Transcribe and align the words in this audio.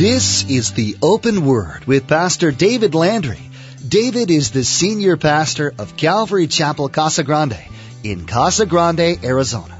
This 0.00 0.48
is 0.48 0.72
the 0.72 0.96
Open 1.02 1.44
Word 1.44 1.84
with 1.84 2.08
Pastor 2.08 2.50
David 2.52 2.94
Landry. 2.94 3.50
David 3.86 4.30
is 4.30 4.50
the 4.50 4.64
senior 4.64 5.18
pastor 5.18 5.74
of 5.78 5.94
Calvary 5.94 6.46
Chapel 6.46 6.88
Casa 6.88 7.22
Grande 7.22 7.58
in 8.02 8.24
Casa 8.24 8.64
Grande, 8.64 9.22
Arizona. 9.22 9.78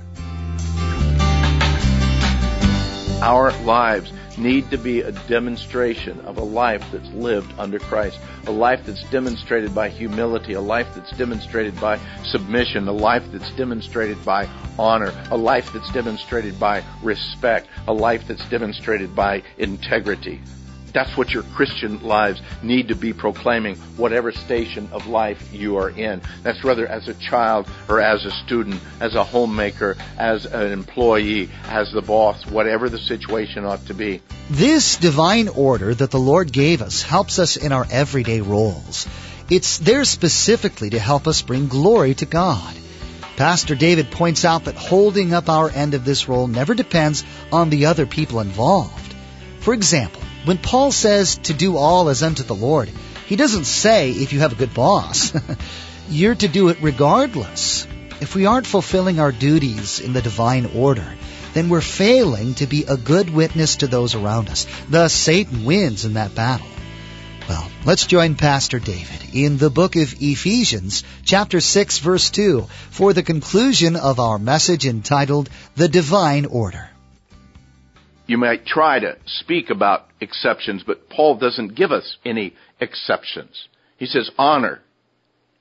Our 3.23 3.53
lives 3.65 4.13
need 4.41 4.71
to 4.71 4.79
be 4.79 5.01
a 5.01 5.13
demonstration 5.29 6.19
of 6.21 6.39
a 6.39 6.43
life 6.43 6.85
that's 6.91 7.09
lived 7.11 7.53
under 7.59 7.79
Christ, 7.79 8.19
a 8.47 8.51
life 8.51 8.81
that's 8.87 9.05
demonstrated 9.11 9.75
by 9.75 9.89
humility, 9.89 10.55
a 10.55 10.61
life 10.61 10.89
that's 10.95 11.13
demonstrated 11.17 11.79
by 11.81 12.01
submission, 12.25 12.89
a 12.89 12.93
life 12.93 13.25
that's 13.31 13.51
demonstrated 13.53 14.23
by 14.25 14.49
honor, 14.79 15.13
a 15.31 15.37
life 15.37 15.73
that's 15.73 15.93
demonstrated 15.93 16.59
by 16.59 16.83
respect, 17.03 17.69
a 17.87 17.93
life 17.93 18.27
that's 18.27 18.49
demonstrated 18.49 19.15
by 19.15 19.43
integrity. 19.59 20.41
That's 20.93 21.17
what 21.17 21.31
your 21.31 21.43
Christian 21.55 22.03
lives 22.03 22.41
need 22.63 22.89
to 22.89 22.95
be 22.95 23.13
proclaiming, 23.13 23.77
whatever 23.97 24.33
station 24.33 24.89
of 24.93 25.07
life 25.07 25.53
you 25.53 25.77
are 25.77 25.91
in. 25.91 26.21
That's 26.43 26.63
whether 26.63 26.87
as 26.87 27.09
a 27.09 27.15
child 27.15 27.69
or 27.89 28.01
as 28.01 28.25
a 28.25 28.31
student, 28.31 28.81
as 29.01 29.15
a 29.15 29.25
homemaker, 29.25 29.97
as 30.19 30.47
an 30.47 30.73
employee, 30.73 31.51
as 31.65 31.93
the 31.93 32.03
boss, 32.03 32.47
whatever 32.47 32.89
the 32.89 32.99
situation 32.99 33.65
ought 33.65 33.87
to 33.87 33.95
be. 33.95 34.21
This 34.49 34.97
divine 34.97 35.49
order 35.49 35.95
that 35.95 36.11
the 36.11 36.19
Lord 36.19 36.53
gave 36.53 36.83
us 36.83 37.03
helps 37.03 37.39
us 37.39 37.57
in 37.57 37.73
our 37.73 37.87
everyday 37.91 38.41
roles. 38.41 39.07
It's 39.49 39.79
there 39.79 40.05
specifically 40.05 40.91
to 40.91 40.99
help 40.99 41.27
us 41.27 41.43
bring 41.43 41.69
glory 41.69 42.15
to 42.15 42.27
God. 42.27 42.75
Pastor 43.37 43.75
David 43.75 44.11
points 44.11 44.45
out 44.45 44.65
that 44.65 44.75
holding 44.75 45.33
up 45.33 45.49
our 45.49 45.71
end 45.71 45.95
of 45.95 46.05
this 46.05 46.29
role 46.29 46.47
never 46.47 46.75
depends 46.75 47.25
on 47.51 47.71
the 47.71 47.87
other 47.87 48.07
people 48.07 48.41
involved. 48.41 49.15
For 49.61 49.73
example, 49.73 50.21
when 50.45 50.59
Paul 50.59 50.93
says 50.93 51.37
to 51.45 51.55
do 51.55 51.77
all 51.77 52.09
as 52.09 52.23
unto 52.23 52.43
the 52.43 52.55
Lord, 52.55 52.91
he 53.27 53.37
doesn't 53.37 53.67
say 53.67 54.11
if 54.11 54.33
you 54.33 54.41
have 54.41 54.53
a 54.53 54.57
good 54.57 54.75
boss. 54.75 55.33
You're 56.09 56.35
to 56.35 56.49
do 56.49 56.69
it 56.69 56.79
regardless. 56.81 57.87
If 58.21 58.35
we 58.35 58.47
aren't 58.47 58.67
fulfilling 58.67 59.21
our 59.21 59.33
duties 59.33 60.01
in 60.01 60.13
the 60.13 60.23
divine 60.23 60.67
order, 60.75 61.15
then 61.55 61.69
we're 61.69 61.81
failing 61.81 62.55
to 62.55 62.67
be 62.67 62.85
a 62.85 62.97
good 62.97 63.31
witness 63.31 63.77
to 63.77 63.87
those 63.87 64.15
around 64.15 64.49
us. 64.49 64.67
Thus, 64.89 65.13
Satan 65.13 65.65
wins 65.65 66.05
in 66.05 66.15
that 66.15 66.35
battle. 66.35 66.67
Well, 67.49 67.71
let's 67.85 68.07
join 68.07 68.35
Pastor 68.35 68.79
David 68.79 69.35
in 69.35 69.59
the 69.59 69.71
book 69.71 69.97
of 69.97 70.15
Ephesians, 70.21 71.03
chapter 71.25 71.61
6, 71.61 71.99
verse 71.99 72.31
2, 72.31 72.67
for 72.91 73.13
the 73.13 73.23
conclusion 73.23 73.97
of 73.97 74.21
our 74.21 74.39
message 74.39 74.87
entitled 74.87 75.49
The 75.77 75.89
Divine 75.89 76.47
Order. 76.47 76.90
You 78.31 78.39
might 78.39 78.65
try 78.65 79.01
to 79.01 79.17
speak 79.27 79.71
about 79.71 80.07
exceptions, 80.21 80.85
but 80.87 81.11
Paul 81.11 81.37
doesn't 81.37 81.75
give 81.75 81.91
us 81.91 82.17
any 82.25 82.55
exceptions. 82.79 83.67
He 83.97 84.07
says, 84.07 84.31
honor 84.39 84.83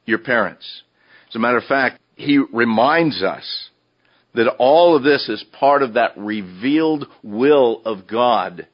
your 0.05 0.19
parents. 0.19 0.83
As 1.29 1.35
a 1.35 1.39
matter 1.39 1.57
of 1.57 1.63
fact, 1.63 1.99
he 2.13 2.37
reminds 2.37 3.23
us 3.23 3.69
that 4.35 4.53
all 4.59 4.95
of 4.95 5.01
this 5.01 5.27
is 5.29 5.43
part 5.51 5.81
of 5.81 5.95
that 5.95 6.15
revealed 6.15 7.07
will 7.23 7.81
of 7.85 8.05
God. 8.05 8.67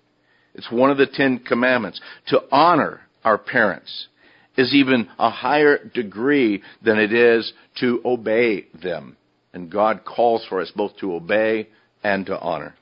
It's 0.56 0.70
one 0.70 0.92
of 0.92 0.98
the 0.98 1.08
Ten 1.08 1.40
Commandments. 1.40 2.02
To 2.28 2.42
honor 2.52 3.00
our 3.24 3.38
parents 3.38 4.09
is 4.58 4.74
even 4.74 5.08
a 5.18 5.30
higher 5.30 5.78
degree 5.78 6.64
than 6.84 7.00
it 7.00 7.14
is 7.14 7.54
to 7.80 8.02
obey 8.04 8.68
them. 8.84 9.16
And 9.54 9.72
God 9.72 10.02
calls 10.04 10.46
for 10.50 10.59
us 10.59 10.70
both 10.76 10.98
to 10.98 11.14
obey 11.14 11.70
and 12.04 12.26
to 12.26 12.38
honor. 12.38 12.76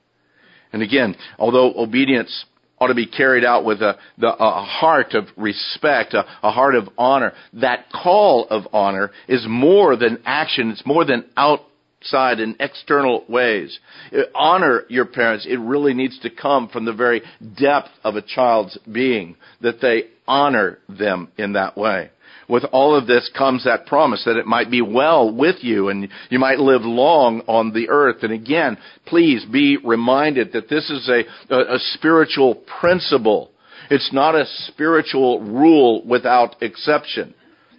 And 0.74 0.82
again, 0.82 1.14
although 1.38 1.72
obedience 1.76 2.46
ought 2.80 2.88
to 2.88 2.96
be 2.96 3.06
carried 3.06 3.44
out 3.44 3.64
with 3.64 3.80
a, 3.80 3.96
the, 4.18 4.26
a 4.26 4.64
heart 4.64 5.14
of 5.14 5.28
respect, 5.36 6.14
a, 6.14 6.26
a 6.42 6.50
heart 6.50 6.74
of 6.74 6.88
honor, 6.98 7.32
that 7.52 7.86
call 7.92 8.48
of 8.50 8.64
honor 8.72 9.12
is 9.28 9.46
more 9.48 9.94
than 9.94 10.18
action. 10.24 10.70
It's 10.70 10.84
more 10.84 11.04
than 11.04 11.26
outside 11.36 12.40
and 12.40 12.56
external 12.58 13.24
ways. 13.28 13.78
Uh, 14.12 14.22
honor 14.34 14.82
your 14.88 15.04
parents. 15.04 15.46
It 15.48 15.60
really 15.60 15.94
needs 15.94 16.18
to 16.22 16.28
come 16.28 16.68
from 16.68 16.84
the 16.84 16.92
very 16.92 17.22
depth 17.56 17.90
of 18.02 18.16
a 18.16 18.22
child's 18.22 18.76
being, 18.90 19.36
that 19.60 19.80
they 19.80 20.06
honor 20.26 20.80
them 20.88 21.30
in 21.38 21.52
that 21.52 21.76
way 21.76 22.10
with 22.48 22.64
all 22.72 22.96
of 22.96 23.06
this 23.06 23.30
comes 23.36 23.64
that 23.64 23.86
promise 23.86 24.24
that 24.24 24.36
it 24.36 24.46
might 24.46 24.70
be 24.70 24.82
well 24.82 25.34
with 25.34 25.56
you 25.62 25.88
and 25.88 26.08
you 26.30 26.38
might 26.38 26.58
live 26.58 26.82
long 26.82 27.42
on 27.46 27.72
the 27.72 27.88
earth. 27.88 28.22
And 28.22 28.32
again, 28.32 28.78
please 29.06 29.44
be 29.44 29.76
reminded 29.76 30.52
that 30.52 30.68
this 30.68 30.90
is 30.90 31.08
a, 31.08 31.54
a, 31.54 31.74
a 31.74 31.78
spiritual 31.78 32.56
principle. 32.80 33.50
It's 33.90 34.12
not 34.12 34.34
a 34.34 34.46
spiritual 34.66 35.40
rule 35.40 36.04
without 36.06 36.62
exception. 36.62 37.34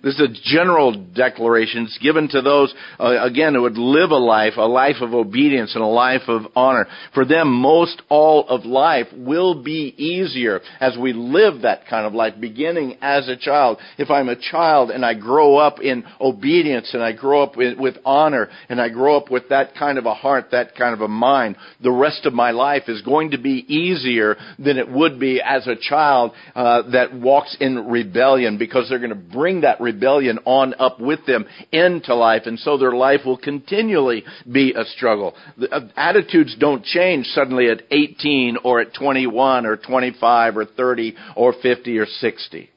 This 0.05 0.19
is 0.19 0.21
a 0.21 0.53
general 0.55 0.91
declaration. 0.93 1.85
It's 1.85 1.97
given 1.97 2.27
to 2.27 2.43
those, 2.43 2.71
uh, 2.99 3.25
again, 3.25 3.55
who 3.55 3.63
would 3.63 3.79
live 3.79 4.11
a 4.11 4.17
life, 4.17 4.53
a 4.55 4.61
life 4.61 4.97
of 5.01 5.15
obedience 5.15 5.73
and 5.73 5.83
a 5.83 5.87
life 5.87 6.21
of 6.27 6.43
honor. 6.55 6.85
For 7.15 7.25
them, 7.25 7.51
most 7.51 8.03
all 8.07 8.47
of 8.47 8.65
life 8.65 9.07
will 9.17 9.63
be 9.63 9.95
easier 9.97 10.61
as 10.79 10.95
we 10.95 11.13
live 11.13 11.63
that 11.63 11.87
kind 11.87 12.05
of 12.05 12.13
life, 12.13 12.35
beginning 12.39 12.99
as 13.01 13.27
a 13.27 13.35
child. 13.35 13.79
If 13.97 14.11
I'm 14.11 14.29
a 14.29 14.35
child 14.35 14.91
and 14.91 15.03
I 15.03 15.15
grow 15.15 15.57
up 15.57 15.79
in 15.79 16.03
obedience 16.21 16.93
and 16.93 17.01
I 17.01 17.11
grow 17.11 17.41
up 17.41 17.57
with, 17.57 17.97
honor 18.05 18.49
and 18.69 18.79
I 18.79 18.89
grow 18.89 19.17
up 19.17 19.31
with 19.31 19.49
that 19.49 19.73
kind 19.73 19.97
of 19.97 20.05
a 20.05 20.13
heart, 20.13 20.51
that 20.51 20.75
kind 20.75 20.93
of 20.93 21.01
a 21.01 21.07
mind, 21.07 21.55
the 21.81 21.91
rest 21.91 22.27
of 22.27 22.33
my 22.33 22.51
life 22.51 22.83
is 22.89 23.01
going 23.01 23.31
to 23.31 23.39
be 23.39 23.65
easier 23.67 24.37
than 24.59 24.77
it 24.77 24.87
would 24.87 25.19
be 25.19 25.41
as 25.41 25.65
a 25.65 25.75
child 25.75 26.33
uh, 26.53 26.83
that 26.91 27.11
walks 27.11 27.57
in 27.59 27.87
rebellion 27.87 28.59
because 28.59 28.87
they're 28.87 28.99
going 28.99 29.09
to 29.09 29.15
bring 29.15 29.61
that 29.61 29.81
rebellion 29.81 29.94
rebellion 29.95 30.39
on 30.45 30.75
up 30.77 30.99
with 30.99 31.25
them 31.25 31.45
into 31.71 32.13
life, 32.13 32.43
and 32.45 32.59
so 32.59 32.77
their 32.77 32.91
life 32.91 33.21
will 33.25 33.37
continually 33.37 34.23
be 34.51 34.73
a 34.73 34.85
struggle. 34.85 35.35
The, 35.57 35.73
uh, 35.73 35.87
attitudes 35.95 36.55
don't 36.59 36.83
change 36.83 37.25
suddenly 37.27 37.69
at 37.69 37.83
18 37.89 38.57
or 38.63 38.81
at 38.81 38.93
21 38.93 39.65
or 39.65 39.77
25 39.77 40.57
or 40.57 40.65
30 40.65 41.15
or 41.35 41.53
50 41.61 41.97
or 41.97 42.05
60. 42.05 42.69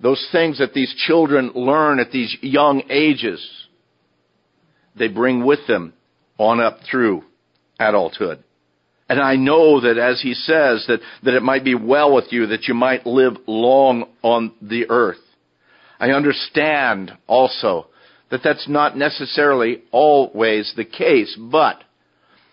Those 0.00 0.28
things 0.32 0.58
that 0.58 0.74
these 0.74 0.94
children 1.06 1.52
learn 1.54 2.00
at 2.00 2.10
these 2.10 2.36
young 2.42 2.82
ages, 2.90 3.46
they 4.98 5.08
bring 5.08 5.44
with 5.44 5.66
them 5.66 5.94
on 6.38 6.60
up 6.60 6.80
through 6.90 7.24
adulthood. 7.78 8.42
And 9.08 9.20
I 9.20 9.36
know 9.36 9.80
that 9.80 9.98
as 9.98 10.20
he 10.20 10.34
says 10.34 10.84
that, 10.88 11.00
that 11.22 11.34
it 11.34 11.42
might 11.42 11.64
be 11.64 11.74
well 11.74 12.12
with 12.12 12.26
you, 12.30 12.48
that 12.48 12.66
you 12.66 12.74
might 12.74 13.06
live 13.06 13.36
long 13.46 14.08
on 14.22 14.52
the 14.60 14.86
earth. 14.90 15.18
I 15.98 16.10
understand 16.10 17.16
also 17.26 17.86
that 18.30 18.40
that's 18.42 18.68
not 18.68 18.96
necessarily 18.96 19.82
always 19.90 20.72
the 20.76 20.84
case, 20.84 21.38
but 21.38 21.82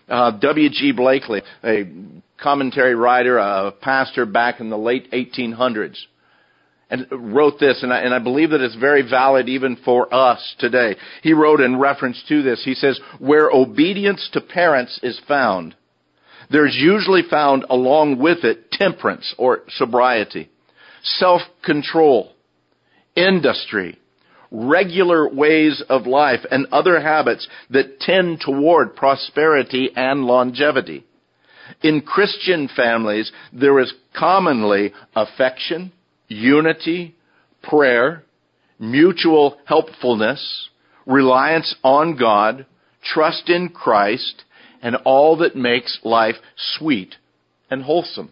uh, 0.08 0.32
W.G. 0.32 0.92
Blakely, 0.92 1.42
a 1.62 1.84
commentary 2.40 2.94
writer, 2.94 3.38
a 3.38 3.72
pastor 3.72 4.26
back 4.26 4.60
in 4.60 4.70
the 4.70 4.78
late 4.78 5.10
1800s, 5.12 5.98
and 6.90 7.06
wrote 7.34 7.58
this, 7.58 7.82
and 7.82 7.92
I, 7.92 8.00
and 8.00 8.14
I 8.14 8.18
believe 8.18 8.50
that 8.50 8.60
it's 8.60 8.76
very 8.76 9.02
valid 9.08 9.48
even 9.48 9.76
for 9.84 10.12
us 10.14 10.54
today. 10.58 10.96
He 11.22 11.32
wrote 11.32 11.60
in 11.60 11.78
reference 11.78 12.22
to 12.28 12.42
this, 12.42 12.62
he 12.64 12.74
says, 12.74 13.00
where 13.18 13.50
obedience 13.50 14.28
to 14.34 14.40
parents 14.40 15.00
is 15.02 15.20
found, 15.26 15.74
there's 16.50 16.76
usually 16.76 17.22
found 17.28 17.64
along 17.70 18.18
with 18.18 18.44
it 18.44 18.70
temperance 18.70 19.34
or 19.38 19.62
sobriety, 19.70 20.50
self-control, 21.02 22.33
industry, 23.16 23.98
regular 24.50 25.28
ways 25.28 25.82
of 25.88 26.06
life, 26.06 26.40
and 26.50 26.66
other 26.72 27.00
habits 27.00 27.48
that 27.70 28.00
tend 28.00 28.40
toward 28.40 28.96
prosperity 28.96 29.90
and 29.94 30.24
longevity. 30.24 31.04
In 31.82 32.02
Christian 32.02 32.68
families, 32.74 33.32
there 33.52 33.78
is 33.80 33.92
commonly 34.16 34.92
affection, 35.14 35.92
unity, 36.28 37.14
prayer, 37.62 38.24
mutual 38.78 39.58
helpfulness, 39.64 40.68
reliance 41.06 41.74
on 41.82 42.16
God, 42.16 42.66
trust 43.02 43.48
in 43.48 43.68
Christ, 43.68 44.44
and 44.82 44.96
all 45.04 45.38
that 45.38 45.56
makes 45.56 45.98
life 46.04 46.36
sweet 46.56 47.16
and 47.70 47.82
wholesome. 47.82 48.30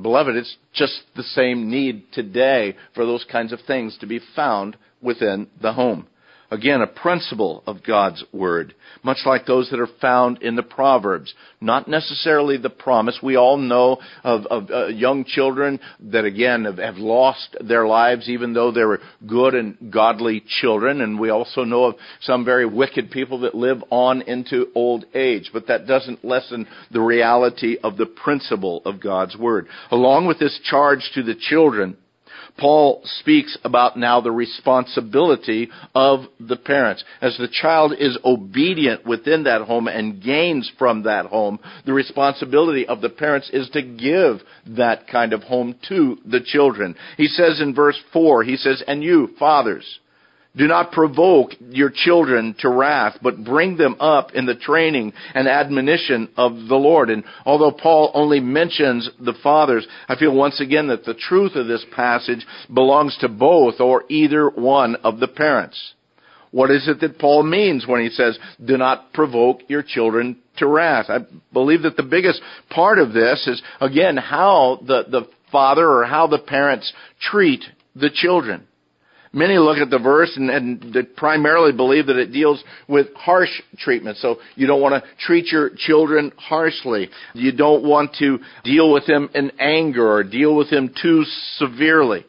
Beloved, 0.00 0.36
it's 0.36 0.56
just 0.72 1.02
the 1.16 1.22
same 1.22 1.70
need 1.70 2.12
today 2.12 2.76
for 2.94 3.04
those 3.04 3.24
kinds 3.24 3.52
of 3.52 3.60
things 3.66 3.96
to 3.98 4.06
be 4.06 4.20
found 4.36 4.76
within 5.02 5.48
the 5.60 5.72
home. 5.72 6.06
Again, 6.52 6.80
a 6.80 6.86
principle 6.88 7.62
of 7.64 7.84
God's 7.86 8.24
Word, 8.32 8.74
much 9.04 9.18
like 9.24 9.46
those 9.46 9.70
that 9.70 9.78
are 9.78 9.88
found 10.00 10.42
in 10.42 10.56
the 10.56 10.64
Proverbs. 10.64 11.32
Not 11.60 11.86
necessarily 11.86 12.56
the 12.56 12.70
promise. 12.70 13.20
We 13.22 13.36
all 13.36 13.56
know 13.56 13.98
of, 14.24 14.46
of 14.46 14.68
uh, 14.68 14.86
young 14.88 15.24
children 15.24 15.78
that 16.00 16.24
again 16.24 16.64
have, 16.64 16.78
have 16.78 16.96
lost 16.96 17.56
their 17.60 17.86
lives 17.86 18.28
even 18.28 18.52
though 18.52 18.72
they 18.72 18.82
were 18.82 18.98
good 19.28 19.54
and 19.54 19.92
godly 19.92 20.42
children. 20.60 21.02
And 21.02 21.20
we 21.20 21.30
also 21.30 21.62
know 21.62 21.84
of 21.84 21.94
some 22.20 22.44
very 22.44 22.66
wicked 22.66 23.12
people 23.12 23.40
that 23.40 23.54
live 23.54 23.84
on 23.90 24.22
into 24.22 24.72
old 24.74 25.04
age. 25.14 25.50
But 25.52 25.68
that 25.68 25.86
doesn't 25.86 26.24
lessen 26.24 26.66
the 26.90 27.00
reality 27.00 27.76
of 27.80 27.96
the 27.96 28.06
principle 28.06 28.82
of 28.84 29.00
God's 29.00 29.36
Word. 29.36 29.68
Along 29.92 30.26
with 30.26 30.40
this 30.40 30.58
charge 30.64 31.12
to 31.14 31.22
the 31.22 31.36
children, 31.36 31.96
Paul 32.58 33.02
speaks 33.04 33.56
about 33.64 33.96
now 33.96 34.20
the 34.20 34.30
responsibility 34.30 35.70
of 35.94 36.24
the 36.38 36.56
parents. 36.56 37.04
As 37.20 37.36
the 37.36 37.48
child 37.48 37.94
is 37.98 38.18
obedient 38.24 39.06
within 39.06 39.44
that 39.44 39.62
home 39.62 39.88
and 39.88 40.22
gains 40.22 40.70
from 40.78 41.04
that 41.04 41.26
home, 41.26 41.58
the 41.86 41.92
responsibility 41.92 42.86
of 42.86 43.00
the 43.00 43.08
parents 43.08 43.50
is 43.52 43.68
to 43.70 43.82
give 43.82 44.40
that 44.76 45.08
kind 45.08 45.32
of 45.32 45.42
home 45.42 45.74
to 45.88 46.18
the 46.24 46.40
children. 46.40 46.94
He 47.16 47.26
says 47.26 47.60
in 47.60 47.74
verse 47.74 48.00
4, 48.12 48.44
he 48.44 48.56
says, 48.56 48.82
And 48.86 49.02
you, 49.02 49.30
fathers, 49.38 50.00
do 50.56 50.66
not 50.66 50.90
provoke 50.90 51.52
your 51.60 51.90
children 51.94 52.56
to 52.58 52.68
wrath, 52.68 53.18
but 53.22 53.44
bring 53.44 53.76
them 53.76 53.96
up 54.00 54.32
in 54.34 54.46
the 54.46 54.56
training 54.56 55.12
and 55.34 55.46
admonition 55.46 56.28
of 56.36 56.52
the 56.68 56.76
Lord. 56.76 57.08
And 57.08 57.22
although 57.46 57.70
Paul 57.70 58.10
only 58.14 58.40
mentions 58.40 59.08
the 59.20 59.34
fathers, 59.42 59.86
I 60.08 60.16
feel 60.16 60.34
once 60.34 60.60
again 60.60 60.88
that 60.88 61.04
the 61.04 61.14
truth 61.14 61.54
of 61.54 61.68
this 61.68 61.84
passage 61.94 62.44
belongs 62.72 63.16
to 63.20 63.28
both 63.28 63.80
or 63.80 64.04
either 64.08 64.50
one 64.50 64.96
of 64.96 65.20
the 65.20 65.28
parents. 65.28 65.94
What 66.50 66.72
is 66.72 66.88
it 66.88 67.00
that 67.00 67.20
Paul 67.20 67.44
means 67.44 67.86
when 67.86 68.02
he 68.02 68.10
says, 68.10 68.36
do 68.64 68.76
not 68.76 69.12
provoke 69.12 69.60
your 69.68 69.84
children 69.84 70.36
to 70.56 70.66
wrath? 70.66 71.06
I 71.08 71.18
believe 71.52 71.82
that 71.82 71.96
the 71.96 72.02
biggest 72.02 72.42
part 72.70 72.98
of 72.98 73.12
this 73.12 73.46
is, 73.46 73.62
again, 73.80 74.16
how 74.16 74.80
the, 74.84 75.04
the 75.08 75.28
father 75.52 75.88
or 75.88 76.04
how 76.06 76.26
the 76.26 76.40
parents 76.40 76.92
treat 77.20 77.62
the 77.94 78.10
children. 78.12 78.66
Many 79.32 79.58
look 79.58 79.78
at 79.78 79.90
the 79.90 79.98
verse 79.98 80.32
and, 80.36 80.50
and 80.50 81.16
primarily 81.16 81.72
believe 81.72 82.06
that 82.06 82.16
it 82.16 82.32
deals 82.32 82.62
with 82.88 83.14
harsh 83.14 83.50
treatment. 83.78 84.16
So 84.16 84.38
you 84.56 84.66
don't 84.66 84.80
want 84.80 85.02
to 85.02 85.08
treat 85.20 85.52
your 85.52 85.70
children 85.76 86.32
harshly. 86.36 87.10
You 87.34 87.52
don't 87.52 87.84
want 87.84 88.16
to 88.18 88.40
deal 88.64 88.92
with 88.92 89.06
them 89.06 89.30
in 89.32 89.52
anger 89.60 90.10
or 90.10 90.24
deal 90.24 90.56
with 90.56 90.68
them 90.70 90.92
too 91.00 91.24
severely. 91.58 92.26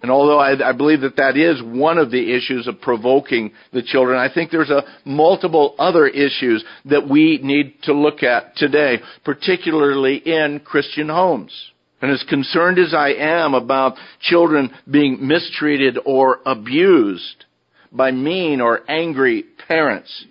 And 0.00 0.10
although 0.10 0.38
I, 0.38 0.70
I, 0.70 0.72
believe 0.72 1.00
that 1.00 1.16
that 1.16 1.36
is 1.36 1.60
one 1.60 1.98
of 1.98 2.12
the 2.12 2.34
issues 2.34 2.68
of 2.68 2.80
provoking 2.80 3.52
the 3.72 3.82
children, 3.82 4.16
I 4.16 4.32
think 4.32 4.50
there's 4.50 4.70
a 4.70 4.84
multiple 5.04 5.74
other 5.78 6.06
issues 6.06 6.64
that 6.84 7.08
we 7.08 7.40
need 7.42 7.82
to 7.82 7.92
look 7.92 8.22
at 8.22 8.56
today, 8.56 9.00
particularly 9.24 10.16
in 10.16 10.60
Christian 10.64 11.08
homes. 11.08 11.52
And 12.00 12.10
as 12.12 12.24
concerned 12.28 12.78
as 12.78 12.94
I 12.94 13.10
am 13.10 13.54
about 13.54 13.96
children 14.20 14.70
being 14.88 15.26
mistreated 15.26 15.98
or 16.04 16.38
abused 16.46 17.44
by 17.90 18.12
mean 18.12 18.60
or 18.60 18.88
angry 18.88 19.44
parents, 19.66 20.26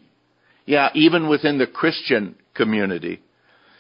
yeah, 0.66 0.90
even 0.94 1.28
within 1.28 1.58
the 1.58 1.68
Christian 1.68 2.36
community, 2.54 3.22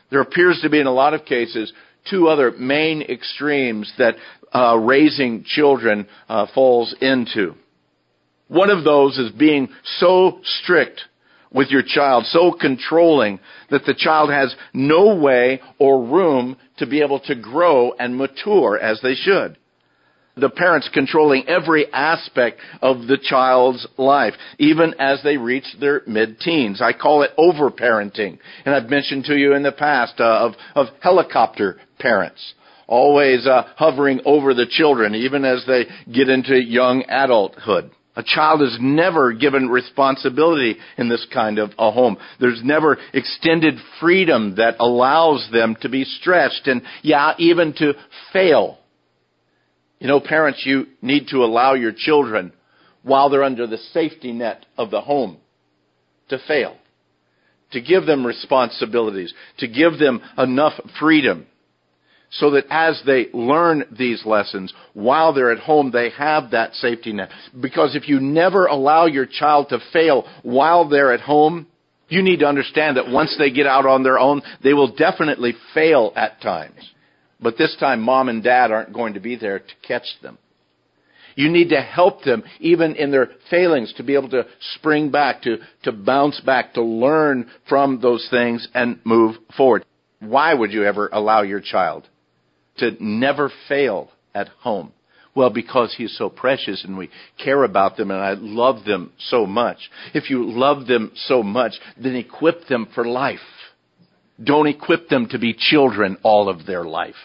there 0.10 0.22
appears 0.22 0.60
to 0.62 0.70
be 0.70 0.80
in 0.80 0.88
a 0.88 0.94
lot 0.94 1.14
of 1.14 1.26
cases 1.26 1.72
two 2.10 2.28
other 2.28 2.52
main 2.52 3.02
extremes 3.02 3.92
that 3.98 4.16
uh, 4.54 4.78
raising 4.78 5.44
children 5.46 6.08
uh, 6.30 6.48
falls 6.54 6.96
into. 7.02 7.56
One 8.48 8.70
of 8.70 8.84
those 8.84 9.18
is 9.18 9.32
being 9.32 9.70
so 10.00 10.40
strict 10.44 11.02
with 11.52 11.70
your 11.70 11.84
child, 11.86 12.26
so 12.26 12.52
controlling 12.52 13.40
that 13.70 13.86
the 13.86 13.94
child 13.94 14.30
has 14.30 14.56
no 14.74 15.16
way 15.16 15.62
or 15.80 16.06
room 16.06 16.58
to 16.78 16.88
be 16.88 17.02
able 17.02 17.20
to 17.22 17.36
grow 17.36 17.94
and 17.94 18.18
mature 18.18 18.78
as 18.78 19.00
they 19.02 19.16
should. 19.16 19.58
The 20.36 20.50
parents 20.50 20.88
controlling 20.94 21.48
every 21.48 21.92
aspect 21.92 22.60
of 22.82 23.08
the 23.08 23.18
child's 23.18 23.88
life, 23.98 24.36
even 24.60 24.94
as 25.00 25.22
they 25.24 25.38
reach 25.38 25.66
their 25.80 26.04
mid-teens. 26.06 26.80
I 26.80 26.94
call 26.94 27.24
it 27.24 27.32
overparenting. 27.40 28.38
And 28.64 28.76
I've 28.76 28.90
mentioned 28.90 29.26
to 29.26 29.36
you 29.36 29.56
in 29.56 29.64
the 29.64 29.72
past 29.72 30.20
uh, 30.20 30.24
of, 30.24 30.54
of 30.76 30.88
helicopter 31.02 31.80
parents 32.00 32.54
always 32.88 33.46
uh, 33.46 33.64
hovering 33.76 34.22
over 34.26 34.54
the 34.54 34.66
children, 34.66 35.14
even 35.14 35.44
as 35.46 35.64
they 35.68 35.86
get 36.12 36.30
into 36.30 36.56
young 36.56 37.04
adulthood. 37.10 37.92
A 38.18 38.24
child 38.24 38.64
is 38.64 38.76
never 38.82 39.32
given 39.32 39.70
responsibility 39.70 40.78
in 40.98 41.08
this 41.08 41.26
kind 41.32 41.60
of 41.60 41.70
a 41.78 41.92
home. 41.92 42.18
There's 42.40 42.64
never 42.64 42.98
extended 43.14 43.76
freedom 44.00 44.56
that 44.56 44.78
allows 44.80 45.48
them 45.54 45.78
to 45.82 45.90
be 45.90 46.04
stretched 46.04 46.66
and, 46.66 46.82
yeah, 47.04 47.34
even 47.38 47.74
to 47.74 47.94
fail. 48.34 48.80
You 50.00 50.08
know, 50.08 50.20
parents, 50.20 50.64
you 50.66 50.88
need 51.00 51.28
to 51.28 51.44
allow 51.44 51.76
your 51.76 51.94
children, 51.96 52.54
while 53.04 53.30
they're 53.30 53.44
under 53.44 53.68
the 53.68 53.78
safety 53.78 54.32
net 54.32 54.66
of 54.80 54.90
the 54.90 55.02
home, 55.02 55.38
to 56.30 56.40
fail. 56.48 56.76
To 57.74 57.82
give 57.82 58.08
them 58.08 58.26
responsibilities. 58.26 59.32
To 59.60 59.68
give 59.68 60.00
them 60.00 60.22
enough 60.40 60.74
freedom 61.00 61.46
so 62.30 62.52
that 62.52 62.66
as 62.70 63.02
they 63.06 63.28
learn 63.34 63.86
these 63.98 64.26
lessons 64.26 64.74
while 64.94 65.34
they're 65.34 65.52
at 65.52 65.60
home, 65.60 65.92
they 65.92 66.10
have 66.12 66.52
that 66.52 66.74
safety 66.74 67.14
net. 67.14 67.30
Because 67.60 67.96
if 67.96 68.10
you 68.10 68.20
never 68.20 68.66
allow 68.66 69.06
your 69.06 69.26
child 69.26 69.70
to 69.70 69.80
fail 69.94 70.28
while 70.44 70.88
they're 70.90 71.14
at 71.14 71.22
home, 71.22 71.68
you 72.10 72.22
need 72.22 72.40
to 72.40 72.48
understand 72.48 72.98
that 72.98 73.10
once 73.10 73.36
they 73.38 73.52
get 73.52 73.68
out 73.68 73.86
on 73.86 74.04
their 74.04 74.20
own, 74.20 74.42
they 74.64 74.74
will 74.74 74.96
definitely 74.96 75.54
fail 75.74 76.14
at 76.16 76.42
times. 76.42 76.92
But 77.40 77.58
this 77.58 77.76
time, 77.80 78.02
mom 78.02 78.30
and 78.30 78.44
dad 78.44 78.72
aren't 78.72 78.94
going 78.94 79.14
to 79.14 79.20
be 79.20 79.36
there 79.36 79.60
to 79.60 79.88
catch 79.88 80.08
them. 80.22 80.38
You 81.36 81.50
need 81.50 81.70
to 81.70 81.82
help 81.82 82.24
them, 82.24 82.44
even 82.60 82.96
in 82.96 83.12
their 83.12 83.30
failings, 83.52 83.94
to 83.98 84.04
be 84.04 84.16
able 84.16 84.30
to 84.30 84.48
spring 84.76 85.12
back, 85.12 85.44
to, 85.44 85.58
to 85.84 85.92
bounce 85.92 86.40
back, 86.42 86.74
to 86.74 86.82
learn 86.82 87.52
from 87.70 88.02
those 88.02 88.28
things 88.32 88.68
and 88.74 89.00
move 89.04 89.36
forward. 89.56 89.86
Why 90.20 90.52
would 90.52 90.72
you 90.72 90.84
ever 90.84 91.10
allow 91.12 91.44
your 91.44 91.62
child 91.62 92.08
to 92.78 92.92
never 93.00 93.52
fail 93.68 94.12
at 94.34 94.48
home? 94.60 94.92
Well, 95.36 95.50
because 95.52 95.94
he's 95.96 96.18
so 96.18 96.30
precious 96.30 96.84
and 96.84 96.98
we 96.98 97.12
care 97.44 97.64
about 97.64 97.96
them 97.96 98.10
and 98.10 98.20
I 98.20 98.34
love 98.34 98.86
them 98.86 99.12
so 99.20 99.46
much. 99.46 99.78
If 100.16 100.32
you 100.32 100.50
love 100.50 100.88
them 100.88 101.12
so 101.14 101.44
much, 101.44 101.74
then 101.96 102.16
equip 102.16 102.68
them 102.68 102.88
for 102.96 103.06
life. 103.06 103.40
Don't 104.44 104.68
equip 104.68 105.10
them 105.10 105.28
to 105.30 105.38
be 105.38 105.54
children 105.54 106.18
all 106.24 106.50
of 106.50 106.66
their 106.66 106.84
life. 106.84 107.16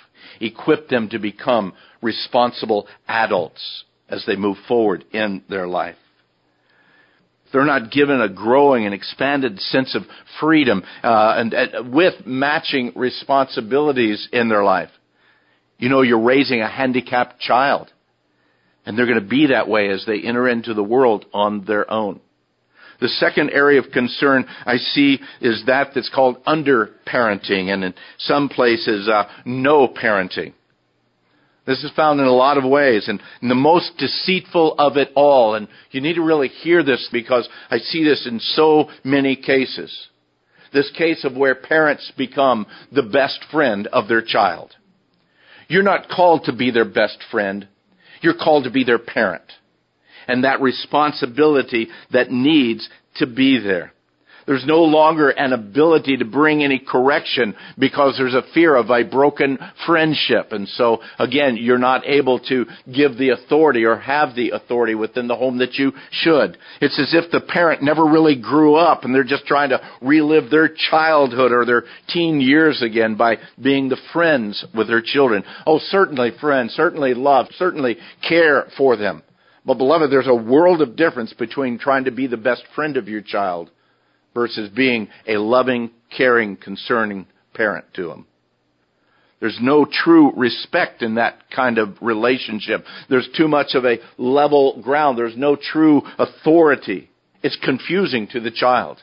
Equip 0.41 0.89
them 0.89 1.09
to 1.09 1.19
become 1.19 1.73
responsible 2.03 2.87
adults 3.09 3.85
as 4.09 4.25
they 4.27 4.37
move 4.37 4.59
forward 4.69 5.05
in 5.13 5.43
their 5.49 5.67
life. 5.67 5.97
They're 7.53 7.65
not 7.65 7.91
given 7.91 8.21
a 8.21 8.29
growing 8.29 8.87
and 8.87 8.95
expanded 8.95 9.59
sense 9.59 9.95
of 9.95 10.03
freedom 10.41 10.83
uh, 11.03 11.35
and 11.37 11.55
uh, 11.55 11.67
with 11.87 12.27
matching 12.27 12.93
responsibilities 12.97 14.29
in 14.33 14.49
their 14.49 14.65
life. 14.65 14.91
You 15.83 15.89
know, 15.89 16.03
you're 16.03 16.21
raising 16.21 16.61
a 16.61 16.69
handicapped 16.69 17.41
child. 17.41 17.93
And 18.87 18.97
they're 18.97 19.07
going 19.07 19.21
to 19.21 19.29
be 19.29 19.49
that 19.49 19.67
way 19.67 19.89
as 19.89 20.05
they 20.07 20.21
enter 20.21 20.49
into 20.49 20.75
the 20.75 20.83
world 20.83 21.27
on 21.35 21.65
their 21.65 21.91
own. 21.91 22.21
The 23.01 23.09
second 23.09 23.51
area 23.51 23.81
of 23.81 23.91
concern 23.91 24.45
I 24.65 24.77
see 24.77 25.19
is 25.41 25.65
that 25.67 25.89
that's 25.93 26.09
called 26.09 26.37
under-parenting, 26.47 27.75
and 27.75 27.83
in 27.83 27.95
some 28.19 28.49
places, 28.49 29.09
uh, 29.09 29.25
no 29.45 29.89
parenting. 29.89 30.53
This 31.67 31.83
is 31.83 31.91
found 31.97 32.21
in 32.21 32.27
a 32.27 32.33
lot 32.33 32.59
of 32.59 32.65
ways, 32.65 33.09
and 33.09 33.21
the 33.41 33.57
most 33.57 33.97
deceitful 33.99 34.77
of 34.79 34.97
it 34.97 35.09
all, 35.17 35.57
and 35.57 35.67
you 35.91 36.01
need 36.01 36.15
to 36.15 36.23
really 36.23 36.47
hear 36.47 36.85
this 36.85 37.09
because 37.11 37.49
I 37.73 37.79
see 37.79 38.05
this 38.05 38.25
in 38.25 38.39
so 38.39 38.89
many 39.03 39.35
cases. 39.35 39.93
This 40.73 40.93
case 40.97 41.25
of 41.25 41.37
where 41.37 41.57
parents 41.57 42.13
become 42.17 42.69
the 42.93 43.03
best 43.03 43.45
friend 43.51 43.89
of 43.89 44.07
their 44.07 44.23
child. 44.23 44.77
You're 45.69 45.83
not 45.83 46.09
called 46.09 46.45
to 46.45 46.53
be 46.53 46.71
their 46.71 46.85
best 46.85 47.19
friend. 47.31 47.69
You're 48.21 48.39
called 48.39 48.65
to 48.65 48.71
be 48.71 48.85
their 48.85 48.99
parent. 48.99 49.45
And 50.29 50.45
that 50.45 50.61
responsibility 50.61 51.89
that 52.13 52.31
needs 52.31 52.89
to 53.17 53.27
be 53.27 53.59
there. 53.59 53.93
There's 54.47 54.67
no 54.67 54.83
longer 54.83 55.31
an 55.31 55.53
ability 55.53 56.17
to 56.19 56.25
bring 56.25 56.63
any 56.63 56.79
correction 56.79 57.55
because 57.79 58.17
there's 58.17 58.35
a 58.35 58.43
fear 58.55 58.75
of 58.75 58.91
a 58.91 59.05
broken 59.05 59.59
friendship. 59.87 60.53
And 60.53 60.69
so, 60.69 61.01
again, 61.19 61.57
you're 61.57 61.79
not 61.79 62.07
able 62.07 62.41
to 62.49 62.67
give 62.93 63.17
the 63.17 63.31
authority 63.31 63.85
or 63.85 63.97
have 63.97 64.35
the 64.35 64.51
authority 64.51 64.95
within 64.95 65.29
the 65.29 65.37
home 65.37 65.59
that 65.59 65.75
you 65.75 65.93
should. 66.11 66.59
It's 66.81 66.99
as 66.99 67.15
if 67.15 67.31
the 67.31 67.41
parent 67.41 67.83
never 67.83 68.05
really 68.05 68.41
grew 68.41 68.75
up 68.75 69.05
and 69.05 69.15
they're 69.15 69.25
just 69.25 69.47
trying 69.47 69.71
to 69.71 69.81
relive 70.01 70.51
their 70.51 70.69
childhood 70.91 71.53
or 71.53 71.65
their 71.65 71.85
teen 72.09 72.41
years 72.41 72.83
again 72.83 73.17
by 73.17 73.37
being 73.63 73.89
the 73.89 74.01
friends 74.13 74.65
with 74.75 74.89
their 74.89 75.03
children. 75.03 75.45
Oh, 75.67 75.79
certainly 75.79 76.31
friends, 76.41 76.73
certainly 76.73 77.15
love, 77.15 77.47
certainly 77.57 77.97
care 78.27 78.67
for 78.77 78.97
them. 78.97 79.23
But 79.65 79.79
beloved, 79.79 80.11
there's 80.11 80.27
a 80.27 80.35
world 80.35 80.83
of 80.83 80.97
difference 80.97 81.33
between 81.33 81.79
trying 81.79 82.05
to 82.05 82.11
be 82.11 82.27
the 82.27 82.37
best 82.37 82.65
friend 82.75 82.97
of 82.97 83.09
your 83.09 83.21
child 83.21 83.71
versus 84.35 84.71
being 84.71 85.09
a 85.27 85.37
loving, 85.37 85.91
caring, 86.17 86.57
concerning 86.57 87.27
parent 87.55 87.87
to 87.95 88.09
them. 88.09 88.27
There's 89.41 89.59
no 89.61 89.85
true 89.85 90.33
respect 90.37 91.03
in 91.03 91.17
that 91.17 91.51
kind 91.51 91.79
of 91.79 91.97
relationship. 92.01 92.85
There's 93.11 93.29
too 93.37 93.49
much 93.49 93.75
of 93.75 93.85
a 93.85 93.99
level 94.17 94.81
ground. 94.81 95.19
There's 95.19 95.37
no 95.37 95.57
true 95.57 96.03
authority. 96.17 97.11
It's 97.43 97.59
confusing 97.65 98.29
to 98.29 98.41
the 98.41 98.53
child 98.53 99.03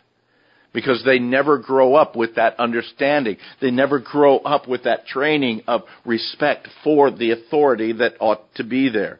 because 0.71 1.03
they 1.03 1.19
never 1.19 1.57
grow 1.57 1.95
up 1.95 2.15
with 2.15 2.35
that 2.35 2.57
understanding. 2.57 3.35
They 3.59 3.71
never 3.71 3.99
grow 3.99 4.37
up 4.37 4.65
with 4.65 4.83
that 4.83 5.07
training 5.07 5.63
of 5.67 5.81
respect 6.05 6.69
for 6.85 7.11
the 7.11 7.31
authority 7.31 7.91
that 7.93 8.13
ought 8.21 8.53
to 8.55 8.63
be 8.63 8.89
there. 8.89 9.19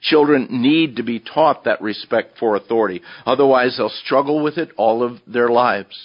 Children 0.00 0.48
need 0.50 0.96
to 0.96 1.02
be 1.02 1.20
taught 1.20 1.64
that 1.64 1.80
respect 1.80 2.38
for 2.38 2.56
authority. 2.56 3.02
Otherwise, 3.24 3.76
they'll 3.76 3.88
struggle 3.88 4.42
with 4.42 4.58
it 4.58 4.70
all 4.76 5.02
of 5.02 5.18
their 5.26 5.48
lives. 5.48 5.96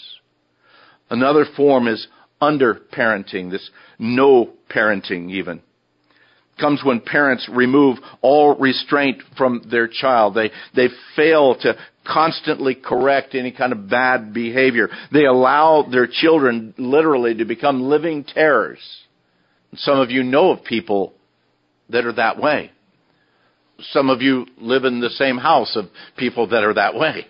Another 1.10 1.46
form 1.58 1.88
is 1.88 2.08
under 2.40 2.74
parenting, 2.74 3.52
this 3.52 3.70
no 4.00 4.52
parenting 4.74 5.30
even. 5.32 5.62
Comes 6.60 6.82
when 6.84 7.02
parents 7.02 7.50
remove 7.52 7.98
all 8.22 8.56
restraint 8.58 9.22
from 9.38 9.64
their 9.70 9.88
child. 9.88 10.36
They, 10.36 10.52
they 10.76 10.90
fail 11.16 11.56
to 11.62 11.76
constantly 12.06 12.76
correct 12.76 13.36
any 13.36 13.52
kind 13.52 13.72
of 13.72 13.90
bad 13.90 14.34
behavior. 14.34 14.90
They 15.12 15.26
allow 15.26 15.88
their 15.90 16.08
children 16.08 16.74
literally 16.78 17.36
to 17.36 17.46
become 17.46 17.84
living 17.84 18.24
terrors. 18.24 18.80
Some 19.76 20.00
of 20.00 20.12
you 20.12 20.24
know 20.24 20.52
of 20.52 20.64
people 20.64 21.14
that 21.90 22.06
are 22.06 22.14
that 22.14 22.40
way. 22.40 22.72
Some 23.92 24.10
of 24.10 24.22
you 24.22 24.46
live 24.58 24.86
in 24.86 25.00
the 25.00 25.10
same 25.10 25.38
house 25.38 25.76
of 25.76 25.86
people 26.18 26.48
that 26.48 26.64
are 26.64 26.74
that 26.74 26.96
way. 26.96 27.26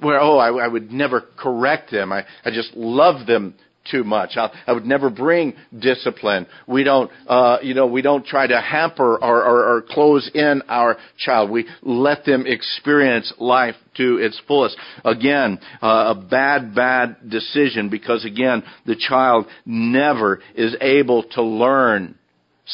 Where, 0.00 0.20
oh, 0.20 0.38
I, 0.38 0.64
I 0.64 0.68
would 0.68 0.92
never 0.92 1.24
correct 1.36 1.90
them. 1.90 2.12
I, 2.12 2.24
I 2.44 2.50
just 2.50 2.74
love 2.74 3.26
them 3.26 3.54
too 3.90 4.04
much. 4.04 4.36
I, 4.36 4.50
I 4.66 4.72
would 4.72 4.86
never 4.86 5.10
bring 5.10 5.54
discipline. 5.76 6.46
We 6.66 6.84
don't, 6.84 7.10
uh, 7.26 7.58
you 7.62 7.74
know, 7.74 7.86
we 7.86 8.02
don't 8.02 8.24
try 8.24 8.46
to 8.46 8.60
hamper 8.60 9.16
or, 9.16 9.44
or, 9.44 9.76
or 9.76 9.82
close 9.82 10.30
in 10.34 10.62
our 10.68 10.96
child. 11.18 11.50
We 11.50 11.66
let 11.82 12.24
them 12.24 12.44
experience 12.46 13.32
life 13.38 13.74
to 13.96 14.18
its 14.18 14.40
fullest. 14.46 14.76
Again, 15.04 15.58
uh, 15.82 16.14
a 16.16 16.26
bad, 16.30 16.74
bad 16.74 17.28
decision 17.28 17.88
because 17.88 18.24
again, 18.24 18.62
the 18.86 18.96
child 18.96 19.46
never 19.64 20.40
is 20.54 20.76
able 20.80 21.24
to 21.30 21.42
learn 21.42 22.17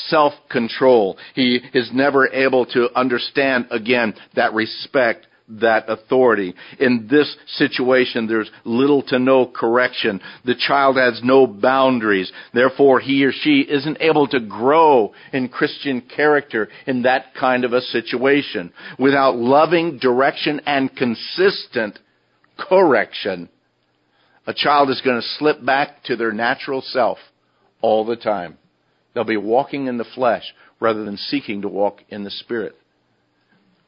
self-control. 0.08 1.16
He 1.34 1.60
is 1.72 1.90
never 1.92 2.28
able 2.28 2.66
to 2.66 2.88
understand 2.94 3.66
again 3.70 4.14
that 4.34 4.54
respect 4.54 5.26
that 5.48 5.84
authority. 5.88 6.54
In 6.78 7.06
this 7.10 7.36
situation, 7.46 8.26
there's 8.26 8.50
little 8.64 9.02
to 9.04 9.18
no 9.18 9.46
correction. 9.46 10.20
The 10.44 10.54
child 10.54 10.96
has 10.96 11.20
no 11.22 11.46
boundaries. 11.46 12.32
Therefore, 12.52 13.00
he 13.00 13.24
or 13.24 13.32
she 13.32 13.60
isn't 13.60 13.98
able 14.00 14.26
to 14.28 14.40
grow 14.40 15.12
in 15.32 15.48
Christian 15.48 16.00
character 16.00 16.68
in 16.86 17.02
that 17.02 17.34
kind 17.38 17.64
of 17.64 17.72
a 17.72 17.82
situation. 17.82 18.72
Without 18.98 19.36
loving 19.36 19.98
direction 19.98 20.60
and 20.66 20.94
consistent 20.94 21.98
correction, 22.56 23.48
a 24.46 24.54
child 24.54 24.90
is 24.90 25.02
going 25.02 25.20
to 25.20 25.28
slip 25.38 25.64
back 25.64 26.04
to 26.04 26.16
their 26.16 26.32
natural 26.32 26.80
self 26.80 27.18
all 27.82 28.04
the 28.04 28.16
time. 28.16 28.56
They'll 29.14 29.24
be 29.24 29.36
walking 29.36 29.86
in 29.86 29.96
the 29.96 30.04
flesh 30.04 30.54
rather 30.80 31.04
than 31.04 31.16
seeking 31.16 31.62
to 31.62 31.68
walk 31.68 32.00
in 32.08 32.24
the 32.24 32.30
spirit. 32.30 32.74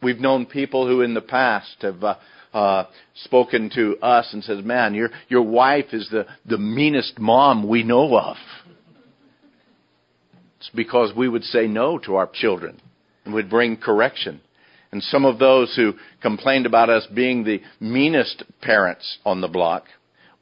We've 0.02 0.20
known 0.20 0.46
people 0.46 0.86
who 0.86 1.00
in 1.02 1.14
the 1.14 1.20
past 1.20 1.76
have 1.80 2.02
uh, 2.02 2.16
uh, 2.54 2.84
spoken 3.24 3.70
to 3.74 3.96
us 3.98 4.32
and 4.32 4.44
says, 4.44 4.64
"Man, 4.64 4.94
your 4.94 5.10
your 5.28 5.42
wife 5.42 5.92
is 5.92 6.08
the 6.10 6.26
the 6.44 6.58
meanest 6.58 7.18
mom 7.18 7.68
we 7.68 7.82
know 7.82 8.16
of." 8.16 8.36
It's 10.58 10.70
because 10.74 11.12
we 11.14 11.28
would 11.28 11.44
say 11.44 11.66
no 11.66 11.98
to 11.98 12.16
our 12.16 12.28
children 12.32 12.80
and 13.24 13.34
would 13.34 13.50
bring 13.50 13.76
correction. 13.76 14.40
And 14.92 15.02
some 15.02 15.24
of 15.24 15.38
those 15.38 15.74
who 15.76 15.94
complained 16.22 16.66
about 16.66 16.88
us 16.88 17.06
being 17.12 17.44
the 17.44 17.60
meanest 17.80 18.44
parents 18.62 19.18
on 19.24 19.40
the 19.40 19.48
block, 19.48 19.84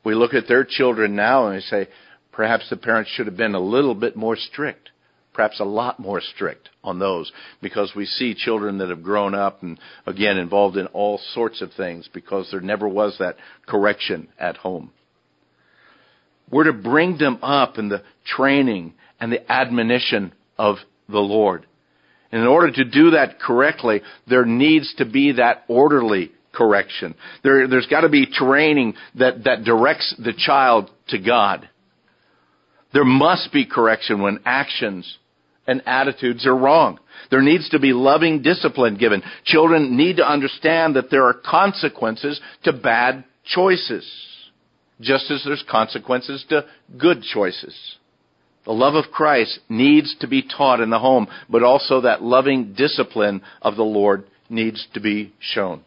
we 0.05 0.15
look 0.15 0.35
at 0.35 0.47
their 0.47 0.65
children 0.65 1.17
now 1.17 1.47
and 1.47 1.57
we 1.57 1.61
say, 1.63 1.89
perhaps 2.35 2.69
the 2.71 2.77
parents 2.77 3.11
should 3.11 3.27
have 3.27 3.37
been 3.37 3.55
a 3.55 3.61
little 3.61 3.95
bit 3.95 4.17
more 4.17 4.37
strict 4.37 4.91
perhaps 5.35 5.61
a 5.61 5.65
lot 5.65 5.99
more 5.99 6.21
strict 6.21 6.71
on 6.83 6.99
those 6.99 7.31
because 7.61 7.93
we 7.95 8.07
see 8.07 8.35
children 8.35 8.79
that 8.79 8.89
have 8.89 9.03
grown 9.03 9.35
up 9.35 9.63
and 9.63 9.79
again 10.07 10.39
involved 10.39 10.77
in 10.77 10.87
all 10.87 11.21
sorts 11.35 11.61
of 11.61 11.73
things 11.73 12.09
because 12.15 12.49
there 12.51 12.61
never 12.61 12.89
was 12.89 13.17
that 13.19 13.37
correction 13.67 14.29
at 14.39 14.57
home. 14.57 14.91
We're 16.51 16.65
to 16.65 16.73
bring 16.73 17.19
them 17.19 17.41
up 17.43 17.79
in 17.79 17.89
the 17.89 18.03
training 18.25 18.95
and 19.21 19.33
the 19.33 19.51
admonition 19.51 20.33
of 20.57 20.77
the 21.09 21.19
Lord. 21.19 21.67
And 22.31 22.41
in 22.41 22.47
order 22.47 22.71
to 22.71 22.85
do 22.85 23.11
that 23.11 23.41
correctly, 23.41 24.03
there 24.29 24.45
needs 24.45 24.95
to 24.99 25.05
be 25.05 25.33
that 25.33 25.65
orderly 25.69 26.33
correction. 26.53 27.15
There, 27.43 27.67
has 27.67 27.87
got 27.87 28.03
to 28.03 28.09
be 28.09 28.27
training 28.27 28.95
that, 29.17 29.45
that 29.45 29.65
directs 29.65 30.15
the 30.19 30.33
child 30.37 30.91
to 31.09 31.19
God. 31.19 31.69
There 32.95 33.05
must 33.05 33.53
be 33.53 33.67
correction 33.67 34.23
when 34.23 34.39
actions 34.47 35.19
and 35.67 35.83
attitudes 35.85 36.47
are 36.47 36.57
wrong. 36.57 37.01
There 37.31 37.43
needs 37.43 37.69
to 37.71 37.81
be 37.81 37.93
loving 37.93 38.41
discipline 38.41 38.97
given. 38.97 39.23
Children 39.45 39.97
need 39.97 40.19
to 40.19 40.29
understand 40.29 40.95
that 40.95 41.11
there 41.11 41.25
are 41.25 41.35
consequences 41.35 42.41
to 42.63 42.73
bad 42.73 43.25
choices, 43.45 44.09
just 45.01 45.31
as 45.31 45.43
there's 45.45 45.65
consequences 45.69 46.45
to 46.51 46.67
good 46.97 47.23
choices. 47.23 47.77
The 48.65 48.73
love 48.73 48.95
of 48.95 49.11
Christ 49.11 49.59
needs 49.69 50.15
to 50.21 50.29
be 50.29 50.43
taught 50.43 50.81
in 50.81 50.91
the 50.91 50.99
home, 50.99 51.27
but 51.51 51.65
also 51.65 52.03
that 52.03 52.23
loving 52.23 52.75
discipline 52.75 53.43
of 53.61 53.77
the 53.77 53.83
Lord 53.83 54.25
needs 54.49 54.87
to 54.95 55.01
be 55.01 55.35
shown. 55.41 55.83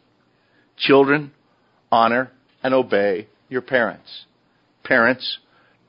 Children, 0.77 1.31
honor 1.91 2.31
and 2.61 2.73
obey 2.73 3.27
your 3.49 3.61
parents. 3.61 4.25
Parents, 4.83 5.39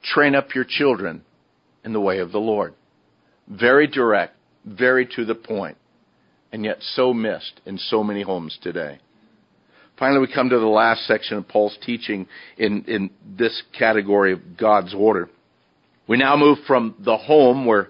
train 0.02 0.35
up 0.35 0.55
your 0.55 0.64
children 0.69 1.23
in 1.85 1.93
the 1.93 2.00
way 2.00 2.19
of 2.19 2.33
the 2.33 2.38
Lord. 2.38 2.75
Very 3.49 3.87
direct, 3.87 4.35
very 4.64 5.07
to 5.17 5.25
the 5.25 5.35
point, 5.35 5.76
and 6.52 6.64
yet 6.64 6.78
so 6.81 7.14
missed 7.14 7.61
in 7.67 7.78
so 7.78 8.02
many 8.05 8.23
homes 8.23 8.59
today. 8.62 8.99
Finally, 9.99 10.21
we 10.21 10.33
come 10.33 10.49
to 10.50 10.59
the 10.59 10.67
last 10.67 11.07
section 11.07 11.38
of 11.38 11.49
Paul's 11.49 11.76
teaching 11.85 12.28
in, 12.57 12.85
in 12.85 13.11
this 13.37 13.62
category 13.76 14.33
of 14.33 14.57
God's 14.57 14.95
order. 14.95 15.28
We 16.07 16.17
now 16.17 16.37
move 16.37 16.59
from 16.67 16.95
the 17.00 17.17
home 17.17 17.67
where 17.67 17.88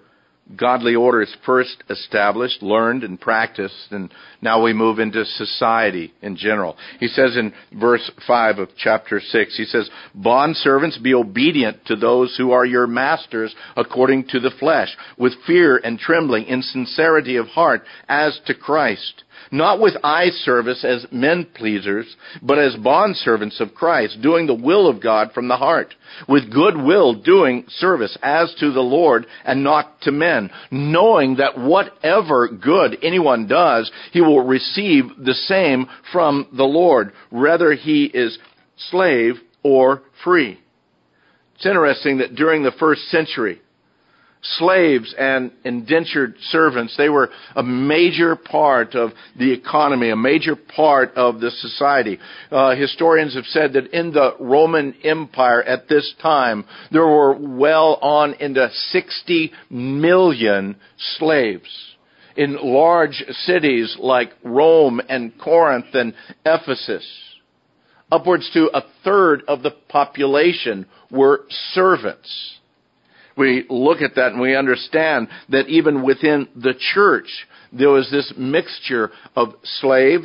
godly 0.56 0.94
order 0.94 1.22
is 1.22 1.36
first 1.44 1.82
established, 1.90 2.62
learned, 2.62 3.04
and 3.04 3.20
practiced, 3.20 3.88
and 3.90 4.12
now 4.40 4.62
we 4.62 4.72
move 4.72 4.98
into 4.98 5.24
society 5.24 6.12
in 6.22 6.36
general. 6.36 6.76
He 7.00 7.08
says 7.08 7.36
in 7.36 7.52
verse 7.78 8.10
5 8.26 8.58
of 8.58 8.68
chapter 8.76 9.20
6, 9.20 9.56
he 9.56 9.64
says, 9.64 9.90
Bond 10.14 10.56
servants, 10.56 10.98
be 10.98 11.14
obedient 11.14 11.84
to 11.86 11.96
those 11.96 12.36
who 12.36 12.52
are 12.52 12.64
your 12.64 12.86
masters 12.86 13.54
according 13.76 14.28
to 14.28 14.40
the 14.40 14.52
flesh, 14.58 14.96
with 15.18 15.34
fear 15.46 15.76
and 15.76 15.98
trembling, 15.98 16.44
in 16.44 16.62
sincerity 16.62 17.36
of 17.36 17.46
heart, 17.46 17.82
as 18.08 18.40
to 18.46 18.54
Christ 18.54 19.24
not 19.50 19.80
with 19.80 19.94
eye 20.04 20.30
service 20.30 20.84
as 20.84 21.06
men 21.10 21.46
pleasers, 21.54 22.16
but 22.42 22.58
as 22.58 22.74
bondservants 22.76 23.60
of 23.60 23.74
Christ, 23.74 24.20
doing 24.22 24.46
the 24.46 24.54
will 24.54 24.88
of 24.88 25.02
God 25.02 25.32
from 25.32 25.48
the 25.48 25.56
heart, 25.56 25.94
with 26.28 26.52
good 26.52 26.76
will 26.76 27.14
doing 27.14 27.64
service 27.68 28.16
as 28.22 28.54
to 28.60 28.72
the 28.72 28.80
Lord 28.80 29.26
and 29.44 29.64
not 29.64 30.00
to 30.02 30.12
men, 30.12 30.50
knowing 30.70 31.36
that 31.36 31.58
whatever 31.58 32.48
good 32.48 32.98
anyone 33.02 33.46
does, 33.46 33.90
he 34.12 34.20
will 34.20 34.44
receive 34.44 35.04
the 35.18 35.34
same 35.34 35.86
from 36.12 36.48
the 36.56 36.64
Lord, 36.64 37.12
whether 37.30 37.72
he 37.72 38.04
is 38.04 38.38
slave 38.90 39.34
or 39.62 40.02
free. 40.24 40.58
It's 41.56 41.66
interesting 41.66 42.18
that 42.18 42.36
during 42.36 42.62
the 42.62 42.72
first 42.78 43.02
century, 43.08 43.60
slaves 44.42 45.14
and 45.18 45.50
indentured 45.64 46.34
servants, 46.50 46.96
they 46.96 47.08
were 47.08 47.30
a 47.56 47.62
major 47.62 48.36
part 48.36 48.94
of 48.94 49.10
the 49.38 49.52
economy, 49.52 50.10
a 50.10 50.16
major 50.16 50.56
part 50.56 51.14
of 51.14 51.40
the 51.40 51.50
society. 51.50 52.18
Uh, 52.50 52.74
historians 52.74 53.34
have 53.34 53.46
said 53.46 53.72
that 53.72 53.92
in 53.92 54.12
the 54.12 54.34
Roman 54.38 54.94
Empire 55.04 55.62
at 55.62 55.88
this 55.88 56.14
time, 56.22 56.64
there 56.92 57.06
were 57.06 57.34
well 57.34 57.98
on 58.00 58.34
into 58.34 58.68
60 58.90 59.52
million 59.70 60.76
slaves. 61.18 61.68
In 62.36 62.56
large 62.62 63.24
cities 63.30 63.96
like 63.98 64.30
Rome 64.44 65.00
and 65.08 65.36
Corinth 65.40 65.92
and 65.94 66.14
Ephesus, 66.46 67.04
upwards 68.12 68.48
to 68.54 68.70
a 68.72 68.84
third 69.02 69.42
of 69.48 69.62
the 69.62 69.72
population 69.88 70.86
were 71.10 71.44
servants 71.72 72.57
we 73.38 73.64
look 73.70 74.02
at 74.02 74.16
that 74.16 74.32
and 74.32 74.40
we 74.40 74.56
understand 74.56 75.28
that 75.48 75.68
even 75.68 76.02
within 76.02 76.48
the 76.56 76.74
church, 76.94 77.46
there 77.72 77.90
was 77.90 78.10
this 78.10 78.32
mixture 78.36 79.10
of 79.36 79.54
slave, 79.62 80.20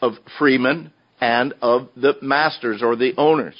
of 0.00 0.14
freeman, 0.38 0.92
and 1.20 1.54
of 1.62 1.88
the 1.96 2.14
masters 2.20 2.82
or 2.82 2.96
the 2.96 3.14
owners. 3.16 3.54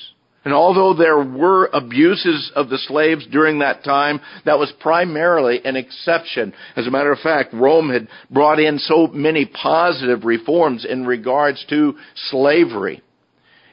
And 0.44 0.52
although 0.52 0.92
there 0.92 1.18
were 1.18 1.70
abuses 1.72 2.52
of 2.54 2.68
the 2.68 2.76
slaves 2.76 3.26
during 3.30 3.60
that 3.60 3.82
time, 3.82 4.20
that 4.44 4.58
was 4.58 4.70
primarily 4.78 5.64
an 5.64 5.74
exception. 5.74 6.52
As 6.76 6.86
a 6.86 6.90
matter 6.90 7.10
of 7.10 7.18
fact, 7.20 7.54
Rome 7.54 7.88
had 7.88 8.08
brought 8.30 8.60
in 8.60 8.78
so 8.78 9.06
many 9.06 9.46
positive 9.46 10.24
reforms 10.24 10.84
in 10.84 11.06
regards 11.06 11.64
to 11.70 11.96
slavery. 12.28 13.02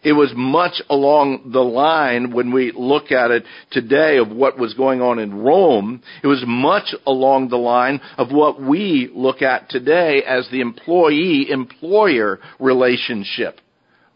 It 0.03 0.13
was 0.13 0.31
much 0.35 0.81
along 0.89 1.51
the 1.51 1.61
line 1.61 2.31
when 2.31 2.51
we 2.51 2.71
look 2.75 3.11
at 3.11 3.29
it 3.29 3.43
today 3.69 4.17
of 4.17 4.31
what 4.31 4.57
was 4.57 4.73
going 4.73 4.99
on 5.01 5.19
in 5.19 5.33
Rome. 5.43 6.01
It 6.23 6.27
was 6.27 6.43
much 6.47 6.95
along 7.05 7.49
the 7.49 7.57
line 7.57 8.01
of 8.17 8.31
what 8.31 8.59
we 8.59 9.11
look 9.13 9.43
at 9.43 9.69
today 9.69 10.23
as 10.23 10.49
the 10.49 10.61
employee-employer 10.61 12.39
relationship 12.59 13.59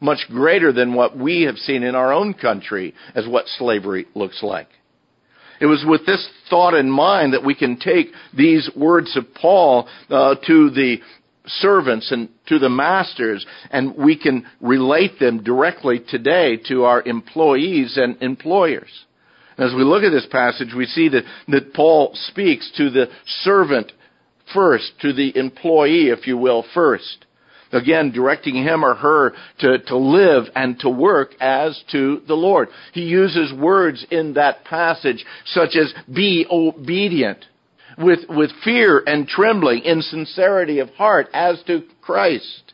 much 0.01 0.19
greater 0.29 0.71
than 0.71 0.93
what 0.93 1.17
we 1.17 1.43
have 1.43 1.55
seen 1.55 1.81
in 1.81 1.95
our 1.95 2.13
own 2.13 2.33
country 2.33 2.93
as 3.15 3.27
what 3.27 3.45
slavery 3.57 4.05
looks 4.13 4.43
like. 4.43 4.67
It 5.61 5.67
was 5.67 5.85
with 5.87 6.05
this 6.05 6.27
thought 6.49 6.73
in 6.73 6.89
mind 6.89 7.33
that 7.33 7.45
we 7.45 7.55
can 7.55 7.77
take 7.77 8.07
these 8.35 8.69
words 8.75 9.15
of 9.15 9.33
Paul 9.33 9.87
uh, 10.09 10.35
to 10.45 10.69
the 10.69 10.97
servants 11.47 12.11
and 12.11 12.29
to 12.47 12.59
the 12.59 12.69
masters, 12.69 13.45
and 13.71 13.95
we 13.95 14.17
can 14.17 14.45
relate 14.61 15.19
them 15.19 15.43
directly 15.43 15.99
today 16.07 16.57
to 16.67 16.83
our 16.83 17.01
employees 17.01 17.97
and 17.97 18.21
employers. 18.21 19.05
As 19.57 19.73
we 19.73 19.83
look 19.83 20.03
at 20.03 20.11
this 20.11 20.27
passage, 20.29 20.73
we 20.75 20.85
see 20.85 21.09
that, 21.09 21.23
that 21.47 21.73
Paul 21.73 22.11
speaks 22.13 22.69
to 22.77 22.89
the 22.89 23.07
servant 23.43 23.91
first, 24.53 24.91
to 25.01 25.13
the 25.13 25.35
employee, 25.37 26.09
if 26.09 26.27
you 26.27 26.37
will, 26.37 26.65
first. 26.73 27.25
Again, 27.71 28.11
directing 28.11 28.55
him 28.55 28.85
or 28.85 28.95
her 28.95 29.33
to, 29.59 29.79
to 29.79 29.97
live 29.97 30.45
and 30.55 30.79
to 30.79 30.89
work 30.89 31.31
as 31.39 31.81
to 31.91 32.21
the 32.27 32.35
Lord. 32.35 32.69
He 32.93 33.01
uses 33.01 33.51
words 33.53 34.05
in 34.11 34.33
that 34.33 34.63
passage 34.65 35.25
such 35.45 35.75
as 35.75 35.93
be 36.13 36.45
obedient 36.49 37.45
with, 37.97 38.19
with 38.29 38.51
fear 38.63 39.03
and 39.05 39.27
trembling 39.27 39.83
in 39.83 40.01
sincerity 40.01 40.79
of 40.79 40.89
heart 40.91 41.27
as 41.33 41.61
to 41.67 41.83
Christ. 42.01 42.73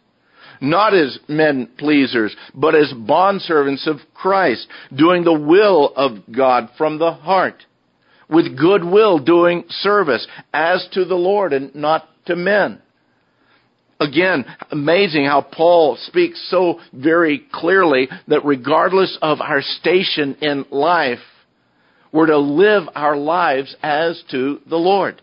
Not 0.59 0.93
as 0.93 1.17
men 1.27 1.69
pleasers, 1.77 2.35
but 2.53 2.75
as 2.75 2.93
bondservants 2.93 3.87
of 3.87 3.97
Christ, 4.13 4.67
doing 4.95 5.23
the 5.23 5.33
will 5.39 5.91
of 5.95 6.19
God 6.31 6.69
from 6.77 6.99
the 6.99 7.13
heart. 7.13 7.65
With 8.29 8.57
good 8.57 8.83
will 8.83 9.17
doing 9.17 9.65
service 9.69 10.25
as 10.53 10.87
to 10.93 11.03
the 11.03 11.15
Lord 11.15 11.51
and 11.51 11.73
not 11.73 12.07
to 12.27 12.35
men 12.35 12.81
again, 14.01 14.45
amazing 14.71 15.25
how 15.25 15.41
Paul 15.41 15.97
speaks 16.07 16.49
so 16.49 16.79
very 16.91 17.43
clearly 17.53 18.09
that 18.27 18.43
regardless 18.43 19.17
of 19.21 19.39
our 19.39 19.61
station 19.61 20.35
in 20.41 20.65
life, 20.71 21.19
we're 22.11 22.27
to 22.27 22.37
live 22.37 22.83
our 22.93 23.15
lives 23.15 23.75
as 23.81 24.21
to 24.31 24.59
the 24.67 24.77
Lord. 24.77 25.21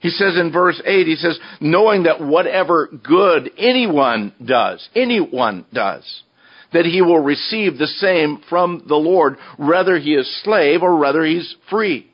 He 0.00 0.10
says 0.10 0.36
in 0.38 0.52
verse 0.52 0.80
8, 0.84 1.06
he 1.06 1.16
says, 1.16 1.38
knowing 1.60 2.04
that 2.04 2.20
whatever 2.20 2.86
good 2.86 3.50
anyone 3.58 4.32
does, 4.44 4.86
anyone 4.94 5.64
does, 5.72 6.22
that 6.72 6.84
he 6.84 7.00
will 7.00 7.20
receive 7.20 7.78
the 7.78 7.86
same 7.86 8.42
from 8.48 8.84
the 8.86 8.96
Lord, 8.96 9.36
whether 9.56 9.98
he 9.98 10.14
is 10.14 10.42
slave 10.42 10.82
or 10.82 10.98
whether 10.98 11.24
he's 11.24 11.54
free. 11.70 12.10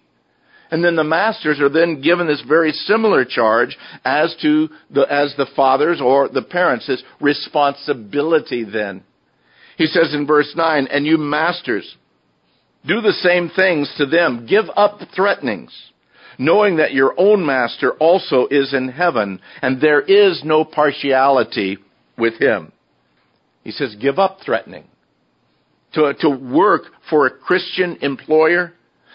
And 0.71 0.83
then 0.83 0.97
the 0.97 1.05
masters 1.05 1.61
are 1.61 1.69
then 1.69 2.01
given 2.01 2.27
this 2.27 2.43
very 2.49 2.73
similar 2.73 3.27
charge 3.27 3.77
as 4.07 4.35
to 4.41 4.69
the, 4.91 5.03
as 5.03 5.35
the 5.37 5.49
fathers 5.55 6.01
or 6.01 6.31
the 6.31 6.41
parents, 6.41 6.87
this 6.87 7.03
responsibility 7.21 8.65
then. 8.65 9.03
He 9.77 9.87
says 9.87 10.15
in 10.15 10.27
verse 10.27 10.51
9, 10.57 10.87
and 10.87 11.05
you 11.05 11.19
masters, 11.19 11.97
do 12.87 13.01
the 13.01 13.13
same 13.13 13.51
things 13.55 13.93
to 13.99 14.07
them. 14.07 14.47
Give 14.49 14.65
up 14.77 14.99
threatenings, 15.15 15.73
knowing 16.39 16.77
that 16.77 16.93
your 16.93 17.15
own 17.17 17.45
master 17.45 17.93
also 17.93 18.47
is 18.51 18.75
in 18.75 18.89
heaven, 18.89 19.41
and 19.61 19.81
there 19.81 20.01
is 20.01 20.43
no 20.45 20.65
partiality 20.65 21.79
with 22.19 22.35
him. 22.41 22.73
He 23.63 23.71
says, 23.71 23.95
give 24.01 24.19
up 24.19 24.39
threatening. 24.45 24.85
To, 25.95 26.15
to 26.21 26.31
work 26.31 26.85
for 27.11 27.27
a 27.27 27.31
Christian 27.31 27.99
employer, 28.01 28.73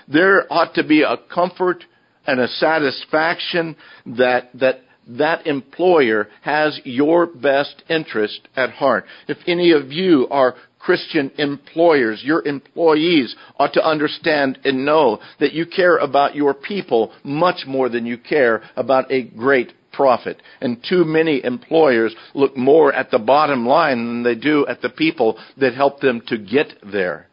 there 0.07 0.51
ought 0.51 0.75
to 0.75 0.83
be 0.83 1.01
a 1.01 1.17
comfort 1.33 1.83
and 2.25 2.39
a 2.39 2.47
satisfaction 2.47 3.75
that, 4.06 4.49
that 4.56 4.82
that 5.08 5.47
employer 5.47 6.27
has 6.41 6.80
your 6.84 7.25
best 7.25 7.84
interest 7.89 8.47
at 8.56 8.71
heart. 8.71 9.06
If 9.27 9.38
any 9.47 9.71
of 9.71 9.91
you 9.91 10.27
are 10.30 10.56
Christian 10.80 11.32
employers, 11.38 12.24
your 12.24 12.46
employees 12.48 13.36
ought 13.58 13.74
to 13.74 13.86
understand 13.86 14.60
and 14.63 14.86
know 14.86 15.20
that 15.40 15.54
you 15.54 15.66
care 15.66 15.98
about 15.98 16.36
your 16.36 16.54
people 16.54 17.12
much 17.24 17.66
more 17.68 17.90
than 17.90 18.06
you 18.06 18.18
care 18.18 18.62
about 18.76 19.12
a 19.12 19.24
great 19.24 19.74
profit. 19.92 20.42
And 20.62 20.78
too 20.88 21.04
many 21.04 21.44
employers 21.44 22.16
look 22.36 22.56
more 22.56 22.94
at 22.94 23.10
the 23.10 23.20
bottom 23.20 23.66
line 23.66 24.06
than 24.06 24.24
they 24.24 24.36
do 24.36 24.66
at 24.68 24.82
the 24.82 24.90
people 24.90 25.40
that 25.58 25.74
help 25.74 26.00
them 26.00 26.22
to 26.28 26.38
get 26.38 26.74
there. 26.84 27.28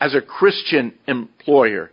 As 0.00 0.16
a 0.16 0.20
Christian 0.20 0.94
employer, 1.06 1.91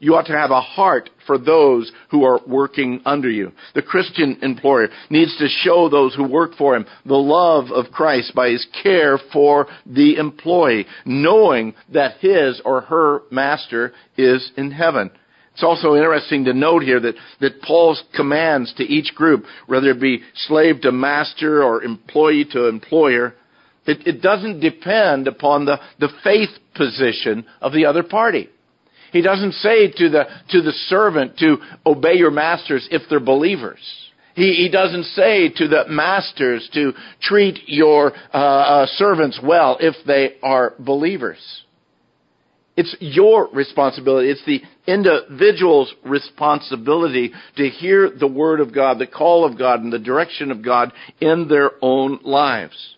you 0.00 0.16
ought 0.16 0.26
to 0.26 0.36
have 0.36 0.50
a 0.50 0.60
heart 0.60 1.10
for 1.26 1.38
those 1.38 1.92
who 2.10 2.24
are 2.24 2.40
working 2.46 3.02
under 3.04 3.30
you. 3.30 3.52
The 3.74 3.82
Christian 3.82 4.38
employer 4.42 4.88
needs 5.10 5.36
to 5.36 5.46
show 5.46 5.88
those 5.88 6.14
who 6.14 6.26
work 6.26 6.54
for 6.56 6.74
him 6.74 6.86
the 7.04 7.14
love 7.14 7.66
of 7.70 7.92
Christ 7.92 8.34
by 8.34 8.48
his 8.48 8.66
care 8.82 9.18
for 9.32 9.68
the 9.86 10.16
employee, 10.16 10.86
knowing 11.04 11.74
that 11.92 12.16
his 12.20 12.60
or 12.64 12.80
her 12.80 13.22
master 13.30 13.92
is 14.16 14.50
in 14.56 14.70
heaven. 14.72 15.10
It's 15.52 15.62
also 15.62 15.94
interesting 15.94 16.46
to 16.46 16.54
note 16.54 16.82
here 16.82 17.00
that, 17.00 17.16
that 17.40 17.60
Paul's 17.60 18.02
commands 18.16 18.72
to 18.78 18.84
each 18.84 19.14
group, 19.14 19.44
whether 19.66 19.90
it 19.90 20.00
be 20.00 20.22
slave 20.34 20.80
to 20.82 20.92
master 20.92 21.62
or 21.62 21.82
employee 21.82 22.46
to 22.52 22.68
employer, 22.68 23.34
it, 23.86 24.06
it 24.06 24.22
doesn't 24.22 24.60
depend 24.60 25.28
upon 25.28 25.66
the, 25.66 25.78
the 25.98 26.08
faith 26.24 26.50
position 26.74 27.44
of 27.60 27.72
the 27.74 27.84
other 27.84 28.02
party. 28.02 28.48
He 29.12 29.22
doesn't 29.22 29.52
say 29.54 29.90
to 29.90 30.08
the, 30.08 30.24
to 30.50 30.62
the 30.62 30.72
servant 30.72 31.38
to 31.38 31.58
obey 31.84 32.14
your 32.14 32.30
masters 32.30 32.88
if 32.90 33.02
they're 33.08 33.20
believers. 33.20 33.80
He, 34.34 34.54
he 34.54 34.68
doesn't 34.70 35.04
say 35.04 35.48
to 35.48 35.68
the 35.68 35.84
masters 35.88 36.68
to 36.74 36.92
treat 37.20 37.58
your 37.66 38.12
uh, 38.32 38.36
uh, 38.36 38.86
servants 38.86 39.40
well 39.42 39.76
if 39.80 39.94
they 40.06 40.36
are 40.42 40.74
believers. 40.78 41.38
It's 42.76 42.96
your 43.00 43.48
responsibility. 43.52 44.30
It's 44.30 44.44
the 44.46 44.62
individual's 44.86 45.92
responsibility 46.04 47.32
to 47.56 47.68
hear 47.68 48.10
the 48.10 48.28
word 48.28 48.60
of 48.60 48.74
God, 48.74 48.98
the 48.98 49.06
call 49.06 49.44
of 49.44 49.58
God, 49.58 49.80
and 49.80 49.92
the 49.92 49.98
direction 49.98 50.50
of 50.50 50.64
God 50.64 50.92
in 51.20 51.48
their 51.48 51.72
own 51.82 52.20
lives. 52.22 52.96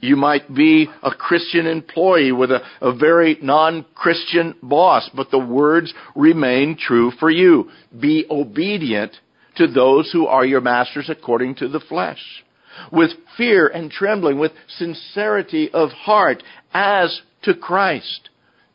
You 0.00 0.16
might 0.16 0.52
be 0.52 0.88
a 1.02 1.10
Christian 1.10 1.66
employee 1.66 2.32
with 2.32 2.50
a, 2.50 2.60
a 2.80 2.94
very 2.94 3.38
non-Christian 3.42 4.54
boss, 4.62 5.10
but 5.14 5.30
the 5.30 5.38
words 5.38 5.92
remain 6.16 6.76
true 6.78 7.12
for 7.20 7.30
you. 7.30 7.70
Be 7.98 8.26
obedient 8.30 9.12
to 9.56 9.66
those 9.66 10.10
who 10.10 10.26
are 10.26 10.44
your 10.44 10.62
masters 10.62 11.10
according 11.10 11.56
to 11.56 11.68
the 11.68 11.80
flesh. 11.80 12.22
With 12.90 13.10
fear 13.36 13.68
and 13.68 13.90
trembling, 13.90 14.38
with 14.38 14.52
sincerity 14.68 15.70
of 15.72 15.90
heart, 15.90 16.42
as 16.72 17.20
to 17.42 17.54
Christ. 17.54 18.30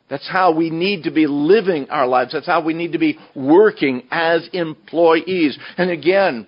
That's 0.08 0.28
how 0.28 0.54
we 0.54 0.70
need 0.70 1.04
to 1.04 1.10
be 1.10 1.26
living 1.26 1.90
our 1.90 2.06
lives. 2.06 2.32
That's 2.32 2.46
how 2.46 2.62
we 2.62 2.74
need 2.74 2.92
to 2.92 2.98
be 2.98 3.18
working 3.34 4.04
as 4.12 4.48
employees. 4.52 5.58
And 5.76 5.90
again, 5.90 6.46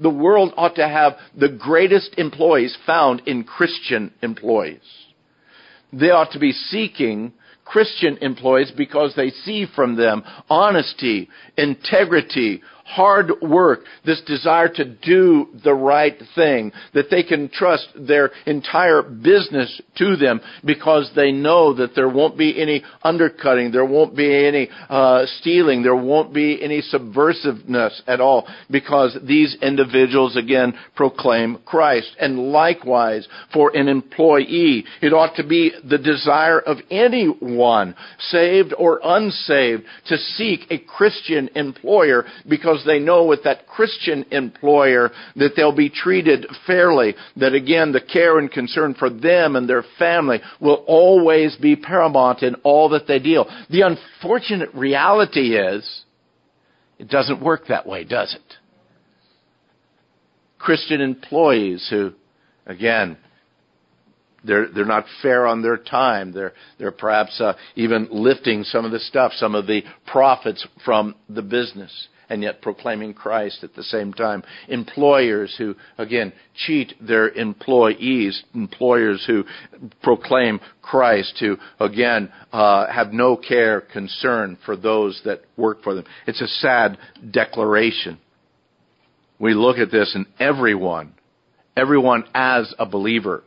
the 0.00 0.10
world 0.10 0.52
ought 0.56 0.76
to 0.76 0.88
have 0.88 1.14
the 1.36 1.48
greatest 1.48 2.14
employees 2.16 2.76
found 2.86 3.22
in 3.26 3.44
Christian 3.44 4.12
employees. 4.22 4.80
They 5.92 6.10
ought 6.10 6.32
to 6.32 6.38
be 6.38 6.52
seeking 6.52 7.32
Christian 7.64 8.16
employees 8.20 8.72
because 8.76 9.14
they 9.14 9.30
see 9.30 9.66
from 9.76 9.96
them 9.96 10.24
honesty, 10.48 11.28
integrity, 11.56 12.62
hard 12.90 13.30
work, 13.40 13.80
this 14.04 14.20
desire 14.26 14.68
to 14.68 14.84
do 14.84 15.48
the 15.64 15.74
right 15.74 16.16
thing, 16.34 16.72
that 16.94 17.06
they 17.10 17.22
can 17.22 17.48
trust 17.48 17.88
their 17.96 18.30
entire 18.46 19.02
business 19.02 19.80
to 19.96 20.16
them 20.16 20.40
because 20.64 21.10
they 21.14 21.30
know 21.30 21.74
that 21.74 21.94
there 21.94 22.08
won't 22.08 22.36
be 22.36 22.60
any 22.60 22.82
undercutting, 23.02 23.70
there 23.70 23.84
won't 23.84 24.16
be 24.16 24.46
any 24.46 24.68
uh, 24.88 25.24
stealing, 25.38 25.82
there 25.82 25.96
won't 25.96 26.34
be 26.34 26.62
any 26.62 26.82
subversiveness 26.82 28.00
at 28.06 28.20
all 28.20 28.46
because 28.70 29.16
these 29.22 29.56
individuals 29.62 30.36
again 30.36 30.74
proclaim 30.96 31.58
Christ. 31.64 32.10
And 32.20 32.50
likewise, 32.50 33.26
for 33.52 33.74
an 33.76 33.88
employee, 33.88 34.84
it 35.00 35.12
ought 35.12 35.36
to 35.36 35.46
be 35.46 35.72
the 35.88 35.98
desire 35.98 36.58
of 36.58 36.78
anyone, 36.90 37.94
saved 38.18 38.74
or 38.76 39.00
unsaved, 39.02 39.84
to 40.06 40.16
seek 40.16 40.60
a 40.70 40.78
Christian 40.78 41.50
employer 41.54 42.24
because 42.80 42.86
they 42.86 43.04
know 43.04 43.24
with 43.24 43.44
that 43.44 43.66
Christian 43.66 44.24
employer 44.30 45.10
that 45.36 45.52
they'll 45.56 45.74
be 45.74 45.90
treated 45.90 46.46
fairly, 46.66 47.14
that 47.36 47.54
again 47.54 47.92
the 47.92 48.00
care 48.00 48.38
and 48.38 48.50
concern 48.50 48.94
for 48.94 49.10
them 49.10 49.56
and 49.56 49.68
their 49.68 49.84
family 49.98 50.40
will 50.60 50.84
always 50.86 51.56
be 51.56 51.76
paramount 51.76 52.42
in 52.42 52.54
all 52.56 52.88
that 52.90 53.06
they 53.06 53.18
deal. 53.18 53.46
The 53.70 53.82
unfortunate 53.82 54.74
reality 54.74 55.56
is, 55.56 56.04
it 56.98 57.08
doesn't 57.08 57.42
work 57.42 57.68
that 57.68 57.86
way, 57.86 58.04
does 58.04 58.34
it? 58.34 58.54
Christian 60.58 61.00
employees 61.00 61.86
who, 61.88 62.12
again, 62.66 63.16
they're 64.44 64.68
they're 64.68 64.84
not 64.86 65.04
fair 65.20 65.46
on 65.46 65.62
their 65.62 65.76
time. 65.76 66.32
They're 66.32 66.52
they're 66.78 66.92
perhaps 66.92 67.40
uh, 67.40 67.54
even 67.76 68.08
lifting 68.10 68.64
some 68.64 68.84
of 68.84 68.90
the 68.90 68.98
stuff, 68.98 69.32
some 69.34 69.54
of 69.54 69.66
the 69.66 69.82
profits 70.06 70.66
from 70.84 71.14
the 71.28 71.42
business, 71.42 72.08
and 72.30 72.42
yet 72.42 72.62
proclaiming 72.62 73.12
Christ 73.12 73.62
at 73.62 73.74
the 73.74 73.82
same 73.82 74.14
time. 74.14 74.42
Employers 74.68 75.54
who 75.58 75.74
again 75.98 76.32
cheat 76.54 76.94
their 77.06 77.28
employees, 77.28 78.42
employers 78.54 79.22
who 79.26 79.44
proclaim 80.02 80.60
Christ, 80.80 81.36
who 81.40 81.58
again 81.78 82.32
uh, 82.52 82.90
have 82.90 83.12
no 83.12 83.36
care, 83.36 83.82
concern 83.82 84.56
for 84.64 84.76
those 84.76 85.20
that 85.26 85.42
work 85.58 85.82
for 85.82 85.94
them. 85.94 86.04
It's 86.26 86.40
a 86.40 86.46
sad 86.46 86.96
declaration. 87.30 88.18
We 89.38 89.54
look 89.54 89.78
at 89.78 89.90
this, 89.90 90.14
and 90.14 90.26
everyone, 90.38 91.14
everyone 91.76 92.24
as 92.34 92.74
a 92.78 92.86
believer 92.86 93.42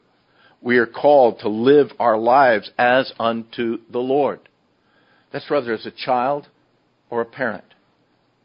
we 0.64 0.78
are 0.78 0.88
called 0.88 1.40
to 1.40 1.50
live 1.50 1.92
our 2.00 2.18
lives 2.18 2.72
as 2.78 3.12
unto 3.20 3.80
the 3.92 4.00
Lord. 4.00 4.40
That's 5.32 5.50
whether 5.50 5.74
as 5.74 5.86
a 5.86 5.92
child 5.92 6.48
or 7.10 7.22
a 7.22 7.26
parent, 7.26 7.66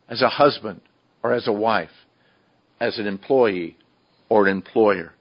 as 0.08 0.22
a 0.22 0.28
husband 0.28 0.80
or 1.22 1.32
as 1.32 1.46
a 1.46 1.52
wife, 1.52 1.90
as 2.80 2.98
an 2.98 3.06
employee 3.06 3.76
or 4.28 4.46
an 4.46 4.52
employer 4.56 5.12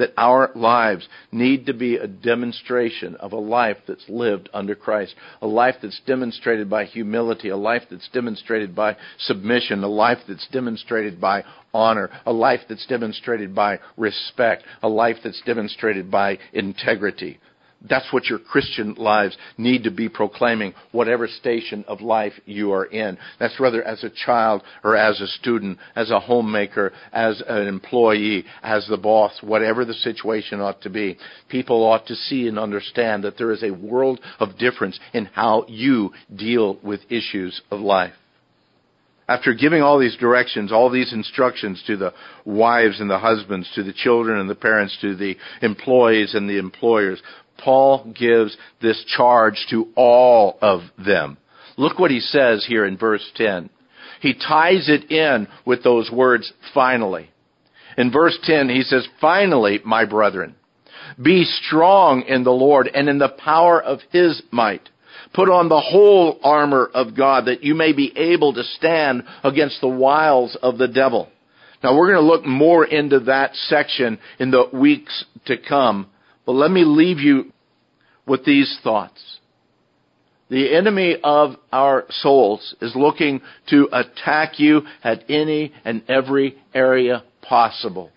that 0.00 0.14
our 0.16 0.50
lives 0.54 1.06
need 1.30 1.66
to 1.66 1.74
be 1.74 1.96
a 1.96 2.06
demonstration 2.06 3.14
of 3.16 3.32
a 3.32 3.38
life 3.38 3.76
that's 3.86 4.08
lived 4.08 4.48
under 4.54 4.74
Christ, 4.74 5.14
a 5.42 5.46
life 5.46 5.74
that's 5.82 6.00
demonstrated 6.06 6.70
by 6.70 6.86
humility, 6.86 7.50
a 7.50 7.56
life 7.56 7.82
that's 7.90 8.08
demonstrated 8.08 8.74
by 8.74 8.96
submission, 9.18 9.84
a 9.84 9.88
life 9.88 10.18
that's 10.26 10.48
demonstrated 10.48 11.20
by 11.20 11.44
honor, 11.74 12.08
a 12.24 12.32
life 12.32 12.60
that's 12.66 12.86
demonstrated 12.86 13.54
by 13.54 13.78
respect, 13.98 14.64
a 14.82 14.88
life 14.88 15.16
that's 15.22 15.42
demonstrated 15.44 16.10
by 16.10 16.38
integrity. 16.54 17.38
That's 17.88 18.12
what 18.12 18.26
your 18.26 18.38
Christian 18.38 18.94
lives 18.94 19.36
need 19.56 19.84
to 19.84 19.90
be 19.90 20.08
proclaiming, 20.08 20.74
whatever 20.92 21.26
station 21.26 21.84
of 21.88 22.02
life 22.02 22.34
you 22.44 22.72
are 22.72 22.84
in. 22.84 23.16
That's 23.38 23.58
whether 23.58 23.82
as 23.82 24.04
a 24.04 24.10
child 24.10 24.62
or 24.84 24.96
as 24.96 25.20
a 25.20 25.26
student, 25.26 25.78
as 25.96 26.10
a 26.10 26.20
homemaker, 26.20 26.92
as 27.12 27.42
an 27.46 27.66
employee, 27.66 28.44
as 28.62 28.86
the 28.86 28.98
boss, 28.98 29.38
whatever 29.42 29.84
the 29.84 29.94
situation 29.94 30.60
ought 30.60 30.82
to 30.82 30.90
be. 30.90 31.16
People 31.48 31.82
ought 31.84 32.06
to 32.06 32.14
see 32.14 32.48
and 32.48 32.58
understand 32.58 33.24
that 33.24 33.38
there 33.38 33.52
is 33.52 33.62
a 33.62 33.70
world 33.70 34.20
of 34.38 34.58
difference 34.58 34.98
in 35.14 35.24
how 35.26 35.64
you 35.66 36.12
deal 36.34 36.78
with 36.82 37.00
issues 37.10 37.62
of 37.70 37.80
life 37.80 38.12
after 39.30 39.54
giving 39.54 39.80
all 39.80 40.00
these 40.00 40.16
directions, 40.16 40.72
all 40.72 40.90
these 40.90 41.12
instructions 41.12 41.80
to 41.86 41.96
the 41.96 42.12
wives 42.44 42.98
and 42.98 43.08
the 43.08 43.20
husbands, 43.20 43.70
to 43.76 43.84
the 43.84 43.92
children 43.92 44.40
and 44.40 44.50
the 44.50 44.56
parents, 44.56 44.98
to 45.00 45.14
the 45.14 45.36
employees 45.62 46.34
and 46.34 46.50
the 46.50 46.58
employers, 46.58 47.22
Paul 47.62 48.12
gives 48.18 48.56
this 48.80 49.02
charge 49.16 49.66
to 49.70 49.88
all 49.96 50.58
of 50.60 50.82
them. 50.98 51.36
Look 51.76 51.98
what 51.98 52.10
he 52.10 52.20
says 52.20 52.64
here 52.66 52.84
in 52.84 52.96
verse 52.96 53.24
10. 53.36 53.70
He 54.20 54.34
ties 54.34 54.88
it 54.88 55.10
in 55.10 55.48
with 55.64 55.82
those 55.82 56.10
words, 56.10 56.52
finally. 56.74 57.30
In 57.96 58.12
verse 58.12 58.38
10, 58.44 58.68
he 58.68 58.82
says, 58.82 59.08
Finally, 59.20 59.80
my 59.84 60.04
brethren, 60.04 60.54
be 61.20 61.44
strong 61.44 62.22
in 62.22 62.44
the 62.44 62.50
Lord 62.50 62.88
and 62.92 63.08
in 63.08 63.18
the 63.18 63.28
power 63.28 63.82
of 63.82 64.00
his 64.10 64.42
might. 64.50 64.88
Put 65.32 65.48
on 65.48 65.68
the 65.68 65.80
whole 65.80 66.38
armor 66.42 66.90
of 66.92 67.16
God 67.16 67.46
that 67.46 67.62
you 67.62 67.74
may 67.74 67.92
be 67.92 68.12
able 68.16 68.52
to 68.54 68.64
stand 68.64 69.24
against 69.44 69.80
the 69.80 69.88
wiles 69.88 70.56
of 70.62 70.78
the 70.78 70.88
devil. 70.88 71.28
Now 71.82 71.96
we're 71.96 72.12
going 72.12 72.24
to 72.24 72.32
look 72.32 72.44
more 72.44 72.84
into 72.84 73.20
that 73.20 73.54
section 73.54 74.18
in 74.38 74.50
the 74.50 74.68
weeks 74.72 75.24
to 75.46 75.56
come. 75.56 76.08
But 76.46 76.52
let 76.52 76.70
me 76.70 76.84
leave 76.84 77.18
you 77.18 77.52
with 78.26 78.44
these 78.44 78.78
thoughts. 78.82 79.38
The 80.48 80.74
enemy 80.74 81.16
of 81.22 81.56
our 81.72 82.06
souls 82.10 82.74
is 82.80 82.96
looking 82.96 83.40
to 83.68 83.88
attack 83.92 84.58
you 84.58 84.82
at 85.04 85.30
any 85.30 85.72
and 85.84 86.02
every 86.08 86.58
area 86.74 87.22
possible. 87.40 88.10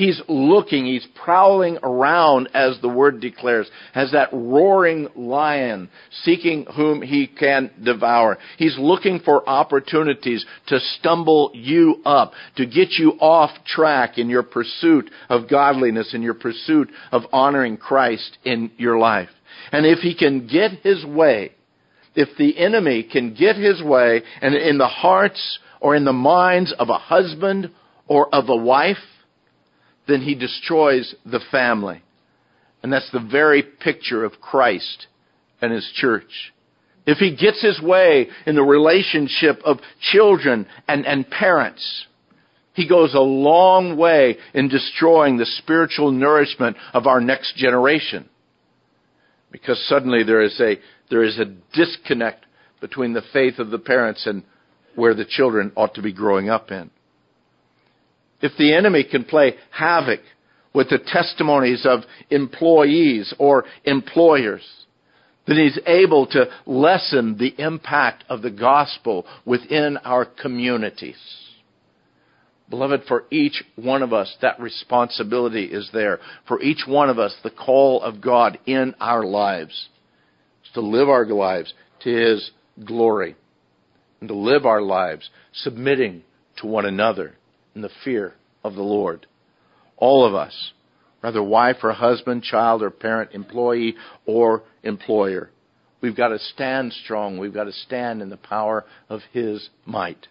He's 0.00 0.22
looking, 0.28 0.86
he's 0.86 1.06
prowling 1.14 1.76
around, 1.82 2.48
as 2.54 2.78
the 2.80 2.88
word 2.88 3.20
declares, 3.20 3.70
as 3.94 4.12
that 4.12 4.30
roaring 4.32 5.08
lion, 5.14 5.90
seeking 6.22 6.64
whom 6.74 7.02
he 7.02 7.26
can 7.26 7.70
devour. 7.84 8.38
He's 8.56 8.78
looking 8.78 9.20
for 9.22 9.46
opportunities 9.46 10.46
to 10.68 10.80
stumble 10.80 11.50
you 11.52 12.00
up, 12.06 12.32
to 12.56 12.64
get 12.64 12.92
you 12.92 13.10
off 13.20 13.50
track 13.66 14.16
in 14.16 14.30
your 14.30 14.42
pursuit 14.42 15.10
of 15.28 15.50
godliness, 15.50 16.14
in 16.14 16.22
your 16.22 16.32
pursuit 16.32 16.90
of 17.12 17.24
honoring 17.30 17.76
Christ 17.76 18.38
in 18.42 18.70
your 18.78 18.98
life. 18.98 19.28
And 19.70 19.84
if 19.84 19.98
he 19.98 20.14
can 20.14 20.46
get 20.46 20.80
his 20.82 21.04
way, 21.04 21.52
if 22.14 22.30
the 22.38 22.56
enemy 22.56 23.02
can 23.02 23.34
get 23.34 23.56
his 23.56 23.82
way, 23.82 24.22
and 24.40 24.54
in 24.54 24.78
the 24.78 24.88
hearts 24.88 25.58
or 25.78 25.94
in 25.94 26.06
the 26.06 26.14
minds 26.14 26.72
of 26.78 26.88
a 26.88 26.96
husband 26.96 27.70
or 28.08 28.34
of 28.34 28.48
a 28.48 28.56
wife, 28.56 28.96
then 30.10 30.22
he 30.22 30.34
destroys 30.34 31.14
the 31.24 31.40
family. 31.50 32.02
And 32.82 32.92
that's 32.92 33.10
the 33.12 33.20
very 33.20 33.62
picture 33.62 34.24
of 34.24 34.40
Christ 34.40 35.06
and 35.60 35.72
his 35.72 35.88
church. 35.94 36.52
If 37.06 37.18
he 37.18 37.36
gets 37.36 37.62
his 37.62 37.80
way 37.80 38.28
in 38.46 38.54
the 38.54 38.62
relationship 38.62 39.60
of 39.64 39.78
children 40.12 40.66
and, 40.88 41.06
and 41.06 41.28
parents, 41.28 42.06
he 42.74 42.88
goes 42.88 43.14
a 43.14 43.20
long 43.20 43.96
way 43.96 44.38
in 44.54 44.68
destroying 44.68 45.36
the 45.36 45.46
spiritual 45.46 46.12
nourishment 46.12 46.76
of 46.92 47.06
our 47.06 47.20
next 47.20 47.56
generation. 47.56 48.28
Because 49.50 49.84
suddenly 49.88 50.22
there 50.22 50.42
is 50.42 50.58
a, 50.60 50.78
there 51.10 51.24
is 51.24 51.38
a 51.38 51.52
disconnect 51.74 52.46
between 52.80 53.12
the 53.12 53.22
faith 53.32 53.58
of 53.58 53.70
the 53.70 53.78
parents 53.78 54.26
and 54.26 54.44
where 54.94 55.14
the 55.14 55.24
children 55.24 55.72
ought 55.76 55.94
to 55.94 56.02
be 56.02 56.12
growing 56.12 56.48
up 56.48 56.70
in 56.70 56.90
if 58.40 58.52
the 58.56 58.74
enemy 58.74 59.04
can 59.04 59.24
play 59.24 59.54
havoc 59.70 60.20
with 60.72 60.88
the 60.88 60.98
testimonies 60.98 61.84
of 61.84 62.00
employees 62.30 63.34
or 63.38 63.64
employers, 63.84 64.62
then 65.46 65.56
he's 65.56 65.78
able 65.86 66.26
to 66.26 66.46
lessen 66.66 67.36
the 67.38 67.54
impact 67.58 68.24
of 68.28 68.42
the 68.42 68.50
gospel 68.50 69.26
within 69.44 69.96
our 69.98 70.24
communities. 70.24 71.18
Beloved, 72.68 73.02
for 73.08 73.24
each 73.32 73.64
one 73.74 74.02
of 74.02 74.12
us, 74.12 74.36
that 74.42 74.60
responsibility 74.60 75.64
is 75.64 75.90
there. 75.92 76.20
For 76.46 76.62
each 76.62 76.84
one 76.86 77.10
of 77.10 77.18
us, 77.18 77.34
the 77.42 77.50
call 77.50 78.00
of 78.00 78.20
God 78.20 78.60
in 78.64 78.94
our 79.00 79.24
lives 79.24 79.88
is 80.64 80.70
to 80.74 80.80
live 80.80 81.08
our 81.08 81.26
lives 81.26 81.74
to 82.04 82.10
His 82.10 82.52
glory 82.84 83.34
and 84.20 84.28
to 84.28 84.36
live 84.36 84.66
our 84.66 84.80
lives 84.80 85.28
submitting 85.52 86.22
to 86.58 86.68
one 86.68 86.86
another 86.86 87.34
in 87.74 87.82
the 87.82 87.90
fear 88.04 88.34
of 88.64 88.74
the 88.74 88.82
Lord. 88.82 89.26
All 89.96 90.24
of 90.24 90.34
us, 90.34 90.72
whether 91.20 91.42
wife 91.42 91.76
or 91.82 91.92
husband, 91.92 92.42
child 92.42 92.82
or 92.82 92.90
parent, 92.90 93.30
employee 93.32 93.96
or 94.26 94.62
employer, 94.82 95.50
we've 96.00 96.16
got 96.16 96.28
to 96.28 96.38
stand 96.38 96.92
strong. 96.92 97.38
We've 97.38 97.54
got 97.54 97.64
to 97.64 97.72
stand 97.72 98.22
in 98.22 98.30
the 98.30 98.36
power 98.36 98.84
of 99.08 99.20
His 99.32 99.68
might. 99.84 100.28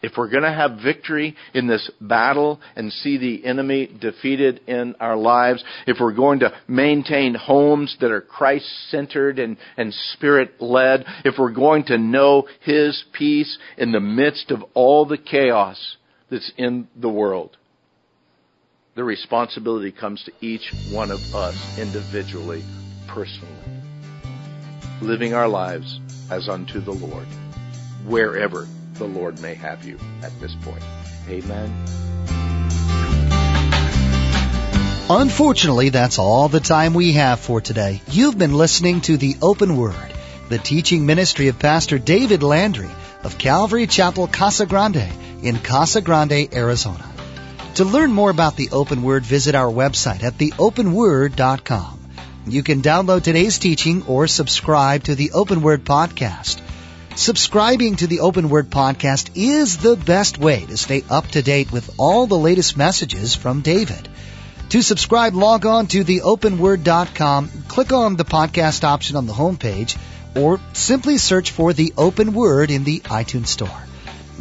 If 0.00 0.12
we're 0.16 0.30
going 0.30 0.44
to 0.44 0.52
have 0.52 0.78
victory 0.82 1.34
in 1.54 1.66
this 1.66 1.90
battle 2.00 2.60
and 2.76 2.92
see 2.92 3.18
the 3.18 3.44
enemy 3.44 3.86
defeated 4.00 4.60
in 4.68 4.94
our 5.00 5.16
lives, 5.16 5.64
if 5.88 5.96
we're 6.00 6.12
going 6.12 6.40
to 6.40 6.52
maintain 6.68 7.34
homes 7.34 7.96
that 8.00 8.12
are 8.12 8.20
Christ 8.20 8.66
centered 8.90 9.40
and, 9.40 9.56
and 9.76 9.92
spirit 10.12 10.60
led, 10.60 11.04
if 11.24 11.34
we're 11.36 11.50
going 11.50 11.84
to 11.86 11.98
know 11.98 12.46
His 12.60 13.04
peace 13.12 13.58
in 13.76 13.90
the 13.90 14.00
midst 14.00 14.52
of 14.52 14.62
all 14.74 15.04
the 15.04 15.18
chaos 15.18 15.96
that's 16.30 16.52
in 16.56 16.86
the 16.94 17.08
world, 17.08 17.56
the 18.94 19.02
responsibility 19.02 19.90
comes 19.90 20.22
to 20.24 20.32
each 20.40 20.72
one 20.92 21.10
of 21.10 21.20
us 21.34 21.56
individually, 21.78 22.62
personally. 23.08 23.52
Living 25.02 25.34
our 25.34 25.48
lives 25.48 26.00
as 26.30 26.48
unto 26.48 26.80
the 26.80 26.92
Lord, 26.92 27.26
wherever 28.06 28.68
the 28.98 29.06
Lord 29.06 29.40
may 29.40 29.54
have 29.54 29.84
you 29.84 29.98
at 30.22 30.38
this 30.40 30.54
point. 30.56 30.82
Amen. 31.28 31.72
Unfortunately, 35.10 35.88
that's 35.88 36.18
all 36.18 36.48
the 36.48 36.60
time 36.60 36.92
we 36.92 37.12
have 37.12 37.40
for 37.40 37.62
today. 37.62 38.02
You've 38.10 38.36
been 38.36 38.52
listening 38.52 39.00
to 39.02 39.16
the 39.16 39.36
Open 39.40 39.76
Word, 39.76 40.12
the 40.50 40.58
teaching 40.58 41.06
ministry 41.06 41.48
of 41.48 41.58
Pastor 41.58 41.98
David 41.98 42.42
Landry 42.42 42.90
of 43.22 43.38
Calvary 43.38 43.86
Chapel 43.86 44.26
Casa 44.26 44.66
Grande 44.66 45.08
in 45.42 45.58
Casa 45.58 46.02
Grande, 46.02 46.48
Arizona. 46.52 47.04
To 47.76 47.84
learn 47.84 48.12
more 48.12 48.30
about 48.30 48.56
the 48.56 48.70
Open 48.72 49.02
Word, 49.02 49.24
visit 49.24 49.54
our 49.54 49.70
website 49.70 50.22
at 50.22 50.34
theopenword.com. 50.34 51.98
You 52.46 52.62
can 52.62 52.82
download 52.82 53.22
today's 53.22 53.58
teaching 53.58 54.04
or 54.06 54.26
subscribe 54.26 55.04
to 55.04 55.14
the 55.14 55.32
Open 55.32 55.62
Word 55.62 55.84
podcast. 55.84 56.60
Subscribing 57.18 57.96
to 57.96 58.06
the 58.06 58.20
Open 58.20 58.48
Word 58.48 58.70
podcast 58.70 59.30
is 59.34 59.78
the 59.78 59.96
best 59.96 60.38
way 60.38 60.64
to 60.66 60.76
stay 60.76 61.02
up 61.10 61.26
to 61.32 61.42
date 61.42 61.72
with 61.72 61.90
all 61.98 62.28
the 62.28 62.38
latest 62.38 62.76
messages 62.76 63.34
from 63.34 63.60
David. 63.60 64.08
To 64.68 64.82
subscribe, 64.82 65.34
log 65.34 65.66
on 65.66 65.88
to 65.88 66.04
theopenword.com, 66.04 67.50
click 67.66 67.92
on 67.92 68.14
the 68.14 68.24
podcast 68.24 68.84
option 68.84 69.16
on 69.16 69.26
the 69.26 69.32
homepage, 69.32 69.98
or 70.36 70.60
simply 70.74 71.18
search 71.18 71.50
for 71.50 71.72
the 71.72 71.92
Open 71.98 72.34
Word 72.34 72.70
in 72.70 72.84
the 72.84 73.00
iTunes 73.00 73.48
Store. 73.48 73.82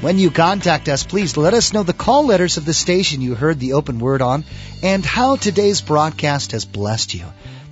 When 0.00 0.18
you 0.18 0.30
contact 0.30 0.88
us, 0.88 1.04
please 1.04 1.36
let 1.36 1.54
us 1.54 1.72
know 1.72 1.82
the 1.82 1.92
call 1.92 2.26
letters 2.26 2.56
of 2.56 2.64
the 2.64 2.74
station 2.74 3.20
you 3.20 3.34
heard 3.34 3.58
the 3.58 3.74
open 3.74 3.98
word 3.98 4.22
on 4.22 4.44
and 4.82 5.04
how 5.04 5.36
today's 5.36 5.80
broadcast 5.80 6.52
has 6.52 6.64
blessed 6.64 7.14
you. 7.14 7.24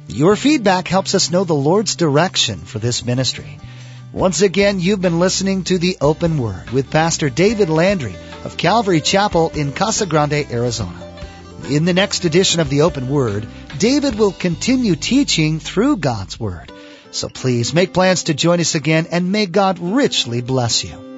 Your 0.09 0.37
feedback 0.37 0.89
helps 0.89 1.15
us 1.15 1.31
know 1.31 1.45
the 1.45 1.55
Lord's 1.55 1.97
direction 1.97 2.61
for 2.61 2.79
this 2.79 3.05
ministry. 3.05 3.59
Once 4.15 4.43
again, 4.43 4.79
you've 4.79 5.03
been 5.03 5.19
listening 5.19 5.65
to 5.65 5.77
The 5.77 5.97
Open 6.01 6.39
Word 6.39 6.71
with 6.71 6.89
Pastor 6.89 7.29
David 7.29 7.69
Landry 7.69 8.15
of 8.45 8.57
Calvary 8.57 9.01
Chapel 9.01 9.51
in 9.51 9.73
Casa 9.73 10.07
Grande, 10.07 10.47
Arizona. 10.53 11.01
In 11.69 11.85
the 11.85 11.95
next 11.95 12.25
edition 12.25 12.61
of 12.61 12.71
The 12.71 12.83
Open 12.83 13.09
Word, 13.09 13.45
David 13.77 14.15
will 14.15 14.31
continue 14.31 14.95
teaching 14.95 15.59
through 15.59 15.97
God's 15.97 16.39
Word. 16.39 16.71
So 17.11 17.29
please 17.29 17.75
make 17.75 17.93
plans 17.93 18.25
to 18.25 18.35
join 18.35 18.61
us 18.61 18.77
again 18.77 19.09
and 19.11 19.33
may 19.33 19.47
God 19.47 19.81
richly 19.81 20.43
bless 20.43 20.85
you. 20.85 21.14